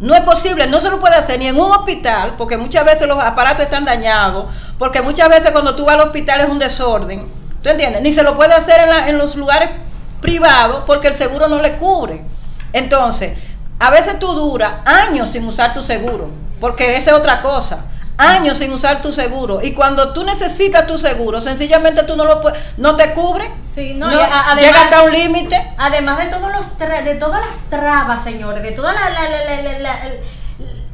No 0.00 0.14
es 0.14 0.22
posible, 0.22 0.66
no 0.66 0.80
se 0.80 0.90
lo 0.90 0.98
puede 1.00 1.14
hacer 1.14 1.38
ni 1.38 1.46
en 1.46 1.56
un 1.58 1.70
hospital, 1.70 2.34
porque 2.36 2.56
muchas 2.56 2.84
veces 2.84 3.06
los 3.08 3.18
aparatos 3.22 3.64
están 3.64 3.84
dañados, 3.84 4.46
porque 4.78 5.00
muchas 5.02 5.28
veces 5.28 5.52
cuando 5.52 5.74
tú 5.76 5.84
vas 5.84 5.94
al 5.94 6.02
hospital 6.02 6.40
es 6.40 6.48
un 6.48 6.58
desorden. 6.58 7.30
¿Tú 7.62 7.68
entiendes? 7.70 8.02
Ni 8.02 8.12
se 8.12 8.22
lo 8.22 8.34
puede 8.36 8.52
hacer 8.54 8.80
en, 8.82 8.90
la- 8.90 9.08
en 9.08 9.16
los 9.18 9.36
lugares 9.36 9.70
privados 10.20 10.82
porque 10.86 11.08
el 11.08 11.14
seguro 11.14 11.48
no 11.48 11.62
le 11.62 11.76
cubre. 11.76 12.22
Entonces, 12.72 13.38
a 13.78 13.90
veces 13.90 14.18
tú 14.18 14.32
duras 14.32 14.74
años 14.84 15.30
sin 15.30 15.46
usar 15.46 15.72
tu 15.74 15.82
seguro, 15.82 16.28
porque 16.60 16.96
esa 16.96 17.12
es 17.12 17.16
otra 17.16 17.40
cosa. 17.40 17.84
Años 18.16 18.58
sin 18.58 18.72
usar 18.72 19.02
tu 19.02 19.12
seguro. 19.12 19.60
Y 19.60 19.72
cuando 19.72 20.12
tú 20.12 20.22
necesitas 20.22 20.86
tu 20.86 20.98
seguro, 20.98 21.40
sencillamente 21.40 22.04
tú 22.04 22.14
no 22.16 22.24
lo 22.24 22.40
puedes, 22.40 22.78
no 22.78 22.94
te 22.94 23.12
cubre. 23.12 23.50
Sí, 23.60 23.94
no, 23.94 24.08
además- 24.08 24.56
llega 24.66 24.82
hasta 24.84 25.02
un 25.02 25.12
límite. 25.12 25.72
Además 25.78 26.18
de 26.18 26.26
todos 26.26 26.52
los 26.52 26.78
tra- 26.78 27.02
de 27.02 27.14
todas 27.16 27.44
las 27.44 27.56
trabas, 27.70 28.22
señores, 28.22 28.62
de 28.62 28.70
toda 28.70 28.92
la, 28.92 29.00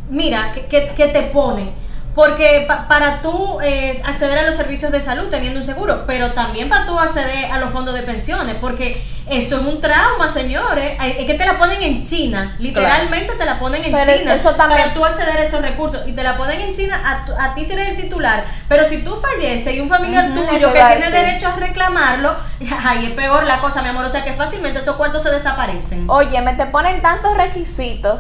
mira, 0.09 0.52
que, 0.54 0.66
que- 0.66 0.88
que 0.96 1.06
te 1.09 1.22
ponen. 1.24 1.72
Porque 2.14 2.64
pa- 2.66 2.88
para 2.88 3.22
tú 3.22 3.60
eh, 3.62 4.02
acceder 4.04 4.38
a 4.38 4.42
los 4.42 4.56
servicios 4.56 4.90
de 4.90 5.00
salud 5.00 5.28
teniendo 5.30 5.60
un 5.60 5.64
seguro, 5.64 6.04
pero 6.06 6.32
también 6.32 6.68
para 6.68 6.84
tú 6.84 6.98
acceder 6.98 7.50
a 7.52 7.58
los 7.58 7.70
fondos 7.70 7.94
de 7.94 8.02
pensiones, 8.02 8.56
porque 8.60 9.00
eso 9.28 9.60
es 9.60 9.62
un 9.64 9.80
trauma, 9.80 10.26
señores. 10.26 10.94
Es 11.00 11.24
que 11.24 11.34
te 11.34 11.46
la 11.46 11.56
ponen 11.56 11.80
en 11.82 12.02
China, 12.02 12.56
literalmente 12.58 13.34
te 13.34 13.44
la 13.44 13.60
ponen 13.60 13.84
en 13.84 13.92
Pero 13.92 14.18
China 14.18 14.34
eso 14.34 14.50
también- 14.56 14.80
para 14.80 14.94
tú 14.94 15.04
acceder 15.04 15.36
a 15.38 15.42
esos 15.44 15.62
recursos 15.62 16.02
y 16.08 16.12
te 16.12 16.24
la 16.24 16.36
ponen 16.36 16.60
en 16.60 16.72
China 16.74 17.00
a, 17.04 17.24
tu- 17.26 17.32
a 17.32 17.54
ti 17.54 17.64
si 17.64 17.74
eres 17.74 17.90
el 17.90 17.96
titular, 17.96 18.44
pero 18.68 18.84
si 18.84 18.98
tú 19.04 19.16
falleces 19.16 19.72
y 19.72 19.78
un 19.80 19.88
familiar 19.88 20.34
tuyo 20.34 20.72
que 20.72 20.80
tiene 20.82 21.10
derecho 21.10 21.46
a 21.46 21.56
reclamarlo, 21.56 22.34
ay, 22.84 23.06
es 23.06 23.10
peor 23.12 23.44
la 23.44 23.58
cosa, 23.58 23.82
mi 23.82 23.88
amor. 23.88 24.04
O 24.04 24.08
sea 24.10 24.24
que 24.24 24.32
fácilmente 24.32 24.80
esos 24.80 24.96
cuartos 24.96 25.22
se 25.22 25.30
desaparecen. 25.30 26.10
Oye, 26.10 26.40
me 26.42 26.54
te 26.54 26.66
ponen 26.66 27.00
tantos 27.02 27.36
requisitos 27.36 28.18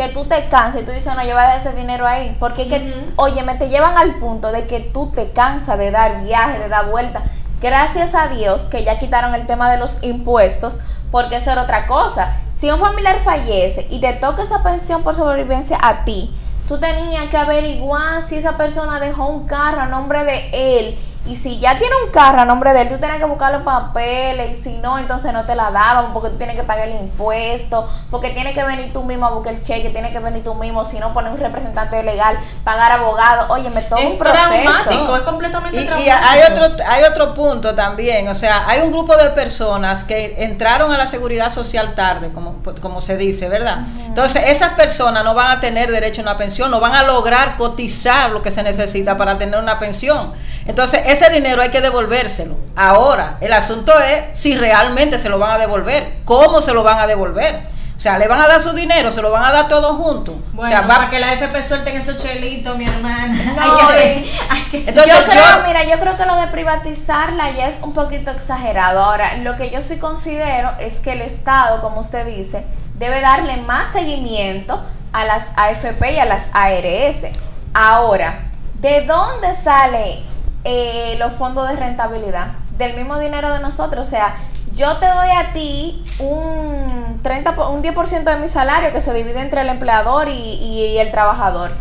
que 0.00 0.08
tú 0.08 0.24
te 0.24 0.48
cansas 0.48 0.80
y 0.80 0.84
tú 0.84 0.92
dices, 0.92 1.14
no, 1.14 1.22
yo 1.22 1.34
voy 1.34 1.42
a 1.42 1.48
dar 1.48 1.58
ese 1.58 1.72
dinero 1.72 2.06
ahí. 2.06 2.34
Porque 2.40 2.68
que, 2.68 3.06
oye, 3.16 3.42
me 3.42 3.56
te 3.56 3.68
llevan 3.68 3.98
al 3.98 4.14
punto 4.14 4.50
de 4.50 4.66
que 4.66 4.80
tú 4.80 5.12
te 5.14 5.30
cansas 5.30 5.76
de 5.76 5.90
dar 5.90 6.22
viaje, 6.22 6.58
de 6.58 6.70
dar 6.70 6.90
vuelta. 6.90 7.22
Gracias 7.60 8.14
a 8.14 8.28
Dios 8.28 8.62
que 8.62 8.82
ya 8.82 8.96
quitaron 8.96 9.34
el 9.34 9.46
tema 9.46 9.70
de 9.70 9.76
los 9.76 10.02
impuestos, 10.02 10.78
porque 11.10 11.36
eso 11.36 11.50
era 11.50 11.62
otra 11.62 11.86
cosa. 11.86 12.38
Si 12.50 12.70
un 12.70 12.78
familiar 12.78 13.18
fallece 13.22 13.86
y 13.90 14.00
te 14.00 14.14
toca 14.14 14.42
esa 14.42 14.62
pensión 14.62 15.02
por 15.02 15.14
sobrevivencia 15.14 15.78
a 15.82 16.06
ti, 16.06 16.34
tú 16.66 16.78
tenías 16.78 17.28
que 17.28 17.36
averiguar 17.36 18.22
si 18.22 18.36
esa 18.36 18.56
persona 18.56 19.00
dejó 19.00 19.26
un 19.26 19.46
carro 19.46 19.82
a 19.82 19.86
nombre 19.86 20.24
de 20.24 20.78
él. 20.78 20.98
Y 21.26 21.36
si 21.36 21.60
ya 21.60 21.78
tiene 21.78 21.94
un 22.04 22.10
carro 22.10 22.40
a 22.40 22.44
nombre 22.44 22.72
de 22.72 22.82
él, 22.82 22.88
tú 22.88 22.98
tienes 22.98 23.18
que 23.18 23.24
buscar 23.24 23.52
los 23.52 23.62
papeles. 23.62 24.58
Y 24.58 24.62
si 24.62 24.78
no, 24.78 24.98
entonces 24.98 25.32
no 25.32 25.44
te 25.44 25.54
la 25.54 25.70
daban 25.70 26.12
porque 26.12 26.30
tú 26.30 26.36
tienes 26.36 26.56
que 26.56 26.62
pagar 26.62 26.88
el 26.88 26.94
impuesto. 26.98 27.88
Porque 28.10 28.30
tienes 28.30 28.54
que 28.54 28.64
venir 28.64 28.92
tú 28.92 29.02
mismo 29.04 29.26
a 29.26 29.30
buscar 29.30 29.52
el 29.54 29.60
cheque. 29.60 29.90
Tienes 29.90 30.12
que 30.12 30.18
venir 30.18 30.42
tú 30.42 30.54
mismo. 30.54 30.84
Si 30.84 30.98
no, 30.98 31.12
poner 31.12 31.30
un 31.32 31.38
representante 31.38 32.02
legal, 32.02 32.36
pagar 32.64 32.92
abogado. 32.92 33.52
Oye, 33.52 33.70
me 33.70 33.82
toma 33.82 34.02
Es 34.02 34.10
un 34.10 34.18
proceso. 34.18 34.46
traumático, 34.48 35.16
es 35.16 35.22
completamente 35.22 35.78
Y, 35.78 35.82
y 35.82 35.86
traumático. 35.86 36.16
hay 36.30 36.40
otro 36.50 36.66
hay 36.88 37.02
otro 37.04 37.34
punto 37.34 37.74
también, 37.74 38.26
o 38.28 38.34
sea, 38.34 38.64
hay 38.68 38.80
un 38.80 38.90
grupo 38.90 39.16
de 39.16 39.30
personas 39.30 40.04
que 40.04 40.42
entraron 40.44 40.92
a 40.92 40.98
la 40.98 41.06
seguridad 41.06 41.50
social 41.50 41.94
tarde, 41.94 42.30
como, 42.32 42.56
como 42.80 43.00
se 43.00 43.16
dice, 43.16 43.48
¿verdad? 43.48 43.80
Entonces, 44.06 44.42
esas 44.46 44.70
personas 44.70 45.22
no 45.24 45.34
van 45.34 45.58
a 45.58 45.60
tener 45.60 45.90
derecho 45.90 46.22
a 46.22 46.24
una 46.24 46.36
pensión, 46.36 46.70
no 46.70 46.80
van 46.80 46.94
a 46.94 47.02
lograr 47.02 47.56
cotizar 47.56 48.30
lo 48.30 48.42
que 48.42 48.50
se 48.50 48.62
necesita 48.62 49.16
para 49.16 49.36
tener 49.38 49.60
una 49.60 49.78
pensión. 49.78 50.32
Entonces, 50.66 51.02
ese 51.10 51.30
dinero 51.30 51.62
hay 51.62 51.70
que 51.70 51.80
devolvérselo. 51.80 52.56
Ahora, 52.76 53.36
el 53.40 53.52
asunto 53.52 53.92
es 54.00 54.38
si 54.38 54.56
realmente 54.56 55.18
se 55.18 55.28
lo 55.28 55.38
van 55.38 55.52
a 55.52 55.58
devolver, 55.58 56.18
cómo 56.24 56.60
se 56.62 56.72
lo 56.74 56.82
van 56.82 56.98
a 56.98 57.06
devolver. 57.06 57.68
O 57.96 58.02
sea, 58.02 58.16
le 58.18 58.28
van 58.28 58.40
a 58.40 58.48
dar 58.48 58.62
su 58.62 58.72
dinero, 58.72 59.12
se 59.12 59.20
lo 59.20 59.30
van 59.30 59.44
a 59.44 59.52
dar 59.52 59.68
todo 59.68 59.94
junto. 59.94 60.32
Bueno, 60.54 60.62
o 60.62 60.66
sea, 60.68 60.80
va- 60.80 60.86
para 60.86 61.10
que 61.10 61.18
la 61.20 61.34
FP 61.34 61.62
suelten 61.62 61.96
esos 61.98 62.16
chelitos, 62.16 62.74
mi 62.78 62.86
hermana. 62.86 63.34
No, 63.56 63.62
hay 63.62 63.70
que 63.86 63.92
ser, 63.92 64.06
eh. 64.18 64.30
hay 64.48 64.62
que 64.62 64.78
ser- 64.84 64.88
Entonces, 64.88 65.14
yo 65.26 65.30
creo, 65.30 65.44
yo- 65.58 65.66
mira, 65.66 65.84
yo 65.84 65.98
creo 66.00 66.16
que 66.16 66.24
lo 66.24 66.36
de 66.36 66.46
privatizarla 66.46 67.50
ya 67.50 67.68
es 67.68 67.82
un 67.82 67.92
poquito 67.92 68.30
exagerado. 68.30 69.02
Ahora, 69.04 69.36
lo 69.36 69.56
que 69.56 69.68
yo 69.68 69.82
sí 69.82 69.98
considero 69.98 70.72
es 70.80 70.96
que 70.96 71.12
el 71.12 71.20
Estado, 71.20 71.82
como 71.82 72.00
usted 72.00 72.24
dice, 72.24 72.64
debe 72.94 73.20
darle 73.20 73.58
más 73.58 73.92
seguimiento 73.92 74.82
a 75.12 75.24
las 75.26 75.52
AFP 75.58 76.12
y 76.14 76.18
a 76.20 76.24
las 76.24 76.46
ARS. 76.54 77.26
Ahora, 77.74 78.50
¿de 78.80 79.02
dónde 79.06 79.54
sale 79.54 80.22
eh, 80.64 81.16
los 81.18 81.32
fondos 81.32 81.68
de 81.68 81.76
rentabilidad? 81.76 82.48
Del 82.78 82.94
mismo 82.96 83.18
dinero 83.18 83.52
de 83.52 83.60
nosotros. 83.60 84.06
O 84.06 84.10
sea, 84.10 84.34
yo 84.72 84.96
te 84.98 85.06
doy 85.06 85.28
a 85.30 85.52
ti 85.52 86.04
un 86.18 87.20
30, 87.22 87.54
po- 87.56 87.68
un 87.68 87.82
10% 87.82 88.24
de 88.24 88.36
mi 88.36 88.48
salario 88.48 88.92
que 88.92 89.00
se 89.00 89.12
divide 89.12 89.40
entre 89.40 89.62
el 89.62 89.68
empleador 89.68 90.28
y, 90.28 90.32
y- 90.32 90.86
y 90.86 90.98
el 90.98 91.10
trabajador. 91.10 91.72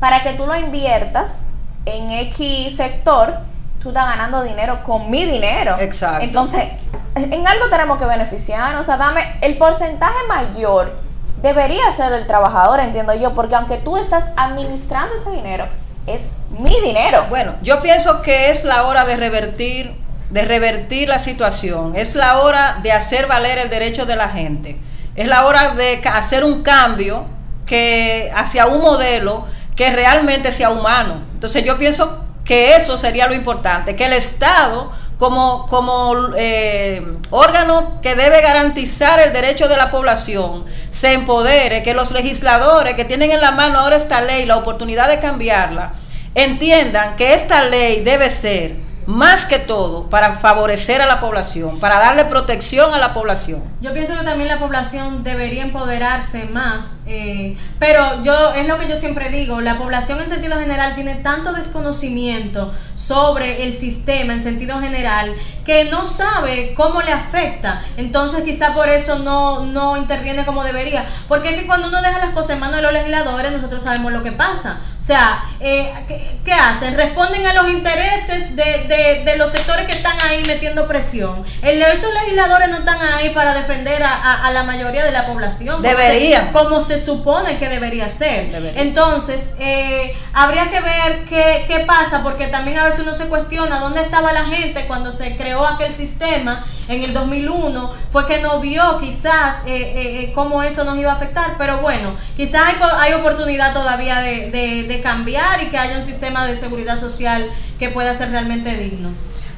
Para 0.00 0.22
que 0.22 0.32
tú 0.32 0.46
lo 0.46 0.56
inviertas 0.56 1.46
en 1.86 2.10
X 2.10 2.76
sector, 2.76 3.38
tú 3.82 3.88
estás 3.90 4.06
ganando 4.06 4.42
dinero 4.42 4.82
con 4.84 5.10
mi 5.10 5.24
dinero. 5.24 5.76
Exacto. 5.78 6.22
Entonces, 6.24 6.64
en 7.14 7.46
algo 7.46 7.68
tenemos 7.70 7.98
que 7.98 8.04
beneficiarnos. 8.06 8.80
O 8.82 8.84
sea, 8.84 8.96
dame 8.96 9.22
el 9.40 9.56
porcentaje 9.58 10.14
mayor. 10.28 10.92
Debería 11.40 11.92
ser 11.92 12.12
el 12.12 12.26
trabajador, 12.26 12.78
entiendo 12.80 13.14
yo, 13.14 13.34
porque 13.34 13.54
aunque 13.56 13.76
tú 13.78 13.96
estás 13.96 14.26
administrando 14.36 15.14
ese 15.16 15.30
dinero, 15.30 15.66
es 16.06 16.22
mi 16.50 16.80
dinero. 16.80 17.26
Bueno, 17.28 17.54
yo 17.62 17.80
pienso 17.80 18.22
que 18.22 18.50
es 18.50 18.64
la 18.64 18.84
hora 18.84 19.04
de 19.04 19.16
revertir, 19.16 19.94
de 20.30 20.44
revertir 20.44 21.08
la 21.08 21.18
situación. 21.18 21.94
Es 21.96 22.14
la 22.14 22.38
hora 22.40 22.78
de 22.82 22.92
hacer 22.92 23.26
valer 23.26 23.58
el 23.58 23.70
derecho 23.70 24.06
de 24.06 24.16
la 24.16 24.28
gente. 24.28 24.76
Es 25.14 25.28
la 25.28 25.46
hora 25.46 25.74
de 25.74 26.00
hacer 26.12 26.44
un 26.44 26.62
cambio 26.62 27.26
que 27.66 28.30
hacia 28.34 28.66
un 28.66 28.80
modelo 28.80 29.46
que 29.76 29.90
realmente 29.90 30.52
sea 30.52 30.70
humano. 30.70 31.22
Entonces 31.34 31.64
yo 31.64 31.78
pienso 31.78 32.24
que 32.44 32.76
eso 32.76 32.96
sería 32.96 33.26
lo 33.26 33.34
importante, 33.34 33.94
que 33.94 34.06
el 34.06 34.12
Estado 34.12 34.92
como, 35.22 35.66
como 35.68 36.34
eh, 36.36 37.00
órgano 37.30 38.00
que 38.02 38.16
debe 38.16 38.40
garantizar 38.40 39.20
el 39.20 39.32
derecho 39.32 39.68
de 39.68 39.76
la 39.76 39.88
población 39.88 40.64
se 40.90 41.12
empodere, 41.12 41.84
que 41.84 41.94
los 41.94 42.10
legisladores 42.10 42.94
que 42.94 43.04
tienen 43.04 43.30
en 43.30 43.40
la 43.40 43.52
mano 43.52 43.78
ahora 43.78 43.94
esta 43.94 44.20
ley, 44.20 44.46
la 44.46 44.56
oportunidad 44.56 45.08
de 45.08 45.20
cambiarla, 45.20 45.92
entiendan 46.34 47.14
que 47.14 47.34
esta 47.34 47.62
ley 47.62 48.02
debe 48.02 48.30
ser 48.30 48.74
más 49.06 49.46
que 49.46 49.58
todo 49.58 50.08
para 50.08 50.34
favorecer 50.36 51.02
a 51.02 51.06
la 51.06 51.20
población, 51.20 51.80
para 51.80 51.98
darle 51.98 52.24
protección 52.26 52.94
a 52.94 52.98
la 52.98 53.12
población. 53.12 53.62
Yo 53.80 53.92
pienso 53.92 54.16
que 54.18 54.24
también 54.24 54.48
la 54.48 54.58
población 54.58 55.22
debería 55.24 55.62
empoderarse 55.62 56.44
más, 56.44 57.00
eh, 57.06 57.56
pero 57.78 58.22
yo 58.22 58.54
es 58.54 58.66
lo 58.68 58.78
que 58.78 58.88
yo 58.88 58.96
siempre 58.96 59.28
digo, 59.28 59.60
la 59.60 59.78
población 59.78 60.20
en 60.20 60.28
sentido 60.28 60.58
general 60.58 60.94
tiene 60.94 61.16
tanto 61.16 61.52
desconocimiento 61.52 62.72
sobre 62.94 63.64
el 63.64 63.72
sistema 63.72 64.32
en 64.34 64.40
sentido 64.40 64.78
general 64.80 65.34
que 65.64 65.84
no 65.84 66.06
sabe 66.06 66.74
cómo 66.74 67.02
le 67.02 67.12
afecta, 67.12 67.82
entonces 67.96 68.44
quizá 68.44 68.74
por 68.74 68.88
eso 68.88 69.18
no, 69.20 69.66
no 69.66 69.96
interviene 69.96 70.44
como 70.44 70.64
debería, 70.64 71.06
porque 71.28 71.50
es 71.50 71.54
que 71.60 71.66
cuando 71.66 71.88
uno 71.88 72.02
deja 72.02 72.18
las 72.18 72.30
cosas 72.30 72.50
en 72.50 72.60
manos 72.60 72.76
de 72.76 72.82
los 72.82 72.92
legisladores 72.92 73.52
nosotros 73.52 73.82
sabemos 73.82 74.12
lo 74.12 74.22
que 74.22 74.32
pasa, 74.32 74.80
o 74.98 75.02
sea, 75.02 75.44
eh, 75.60 75.92
¿qué, 76.44 76.52
hacen? 76.52 76.94
Responden 76.96 77.46
a 77.46 77.52
los 77.54 77.68
intereses 77.70 78.54
de- 78.54 78.86
de 79.24 79.36
los 79.36 79.50
sectores 79.50 79.86
que 79.86 79.92
están 79.92 80.16
ahí 80.28 80.42
metiendo 80.46 80.86
presión. 80.86 81.44
El, 81.62 81.80
esos 81.82 82.12
legisladores 82.14 82.68
no 82.68 82.78
están 82.78 83.00
ahí 83.02 83.30
para 83.30 83.54
defender 83.54 84.02
a, 84.02 84.12
a- 84.14 84.46
a 84.46 84.50
la 84.52 84.62
mayoría 84.62 85.04
de 85.04 85.10
la 85.12 85.26
población. 85.26 85.76
como 85.76 85.88
Deberían. 85.88 86.46
se- 86.46 86.52
Como 86.52 86.80
se, 86.80 86.98
supone 86.98 87.56
que 87.58 87.68
debería 87.68 88.08
ser. 88.08 88.50
Entonces, 88.76 89.54
eh, 89.58 90.14
habría 90.34 90.68
que 90.70 90.80
ver 90.80 91.24
qué, 91.24 91.64
qué 91.66 91.80
pasa, 91.80 92.22
porque 92.22 92.46
también 92.48 92.78
a 92.78 92.84
veces 92.84 93.02
uno 93.02 93.14
se 93.14 93.26
cuestiona 93.28 93.78
dónde 93.80 94.02
estaba 94.02 94.32
la 94.32 94.44
gente 94.44 94.86
cuando 94.86 95.12
se 95.12 95.36
creó 95.36 95.66
aquel 95.66 95.92
sistema 95.92 96.64
en 96.88 97.02
el 97.02 97.12
2001. 97.14 97.94
Fue 98.10 98.26
que 98.26 98.40
no 98.40 98.60
vio 98.60 98.98
quizás 98.98 99.56
eh, 99.66 99.70
eh, 99.76 100.20
eh, 100.24 100.32
cómo 100.34 100.62
eso 100.62 100.84
nos 100.84 100.98
iba 100.98 101.10
a 101.10 101.14
afectar. 101.14 101.56
Pero 101.58 101.78
bueno, 101.78 102.16
quizás 102.36 102.62
hay, 102.66 102.76
hay 102.98 103.12
oportunidad 103.14 103.72
todavía 103.72 104.20
de, 104.20 104.50
de- 104.50 104.82
de 104.84 105.00
cambiar 105.00 105.62
y 105.62 105.66
que 105.66 105.78
haya 105.78 105.96
un 105.96 106.02
sistema 106.02 106.46
de 106.46 106.54
seguridad 106.54 106.96
social 106.96 107.50
que 107.82 107.88
pueda 107.88 108.14
ser 108.14 108.30
realmente 108.30 108.76
digno. 108.76 109.08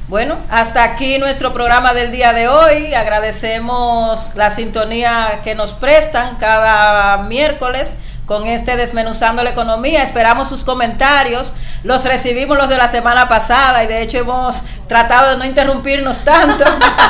Bueno, 0.07 0.37
hasta 0.49 0.81
aquí 0.81 1.19
nuestro 1.19 1.53
programa 1.53 1.93
del 1.93 2.11
día 2.11 2.33
de 2.33 2.47
hoy. 2.47 2.95
Agradecemos 2.95 4.31
la 4.33 4.49
sintonía 4.49 5.41
que 5.43 5.53
nos 5.53 5.73
prestan 5.73 6.37
cada 6.37 7.17
miércoles 7.17 7.97
con 8.25 8.47
este 8.47 8.77
Desmenuzando 8.77 9.43
la 9.43 9.51
Economía. 9.51 10.01
Esperamos 10.01 10.49
sus 10.49 10.63
comentarios. 10.63 11.53
Los 11.83 12.03
recibimos 12.05 12.57
los 12.57 12.67
de 12.67 12.77
la 12.77 12.87
semana 12.87 13.27
pasada 13.27 13.83
y 13.83 13.87
de 13.87 14.01
hecho 14.01 14.17
hemos 14.17 14.63
tratado 14.87 15.29
de 15.29 15.37
no 15.37 15.45
interrumpirnos 15.45 16.21
tanto. 16.21 16.65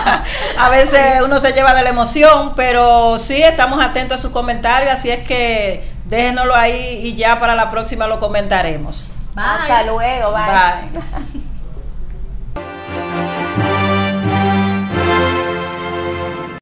a 0.59 0.69
veces 0.69 1.21
uno 1.23 1.39
se 1.39 1.53
lleva 1.53 1.73
de 1.75 1.83
la 1.83 1.89
emoción, 1.91 2.51
pero 2.57 3.17
sí 3.19 3.41
estamos 3.41 3.81
atentos 3.81 4.19
a 4.19 4.21
sus 4.21 4.31
comentarios, 4.31 4.91
así 4.91 5.09
es 5.09 5.25
que 5.25 5.89
déjenoslo 6.03 6.53
ahí 6.53 6.99
y 7.05 7.15
ya 7.15 7.39
para 7.39 7.55
la 7.55 7.69
próxima 7.69 8.05
lo 8.05 8.19
comentaremos. 8.19 9.11
Bye. 9.35 9.43
Hasta 9.43 9.83
luego, 9.83 10.31
bye. 10.31 10.91
Bye. 10.91 11.41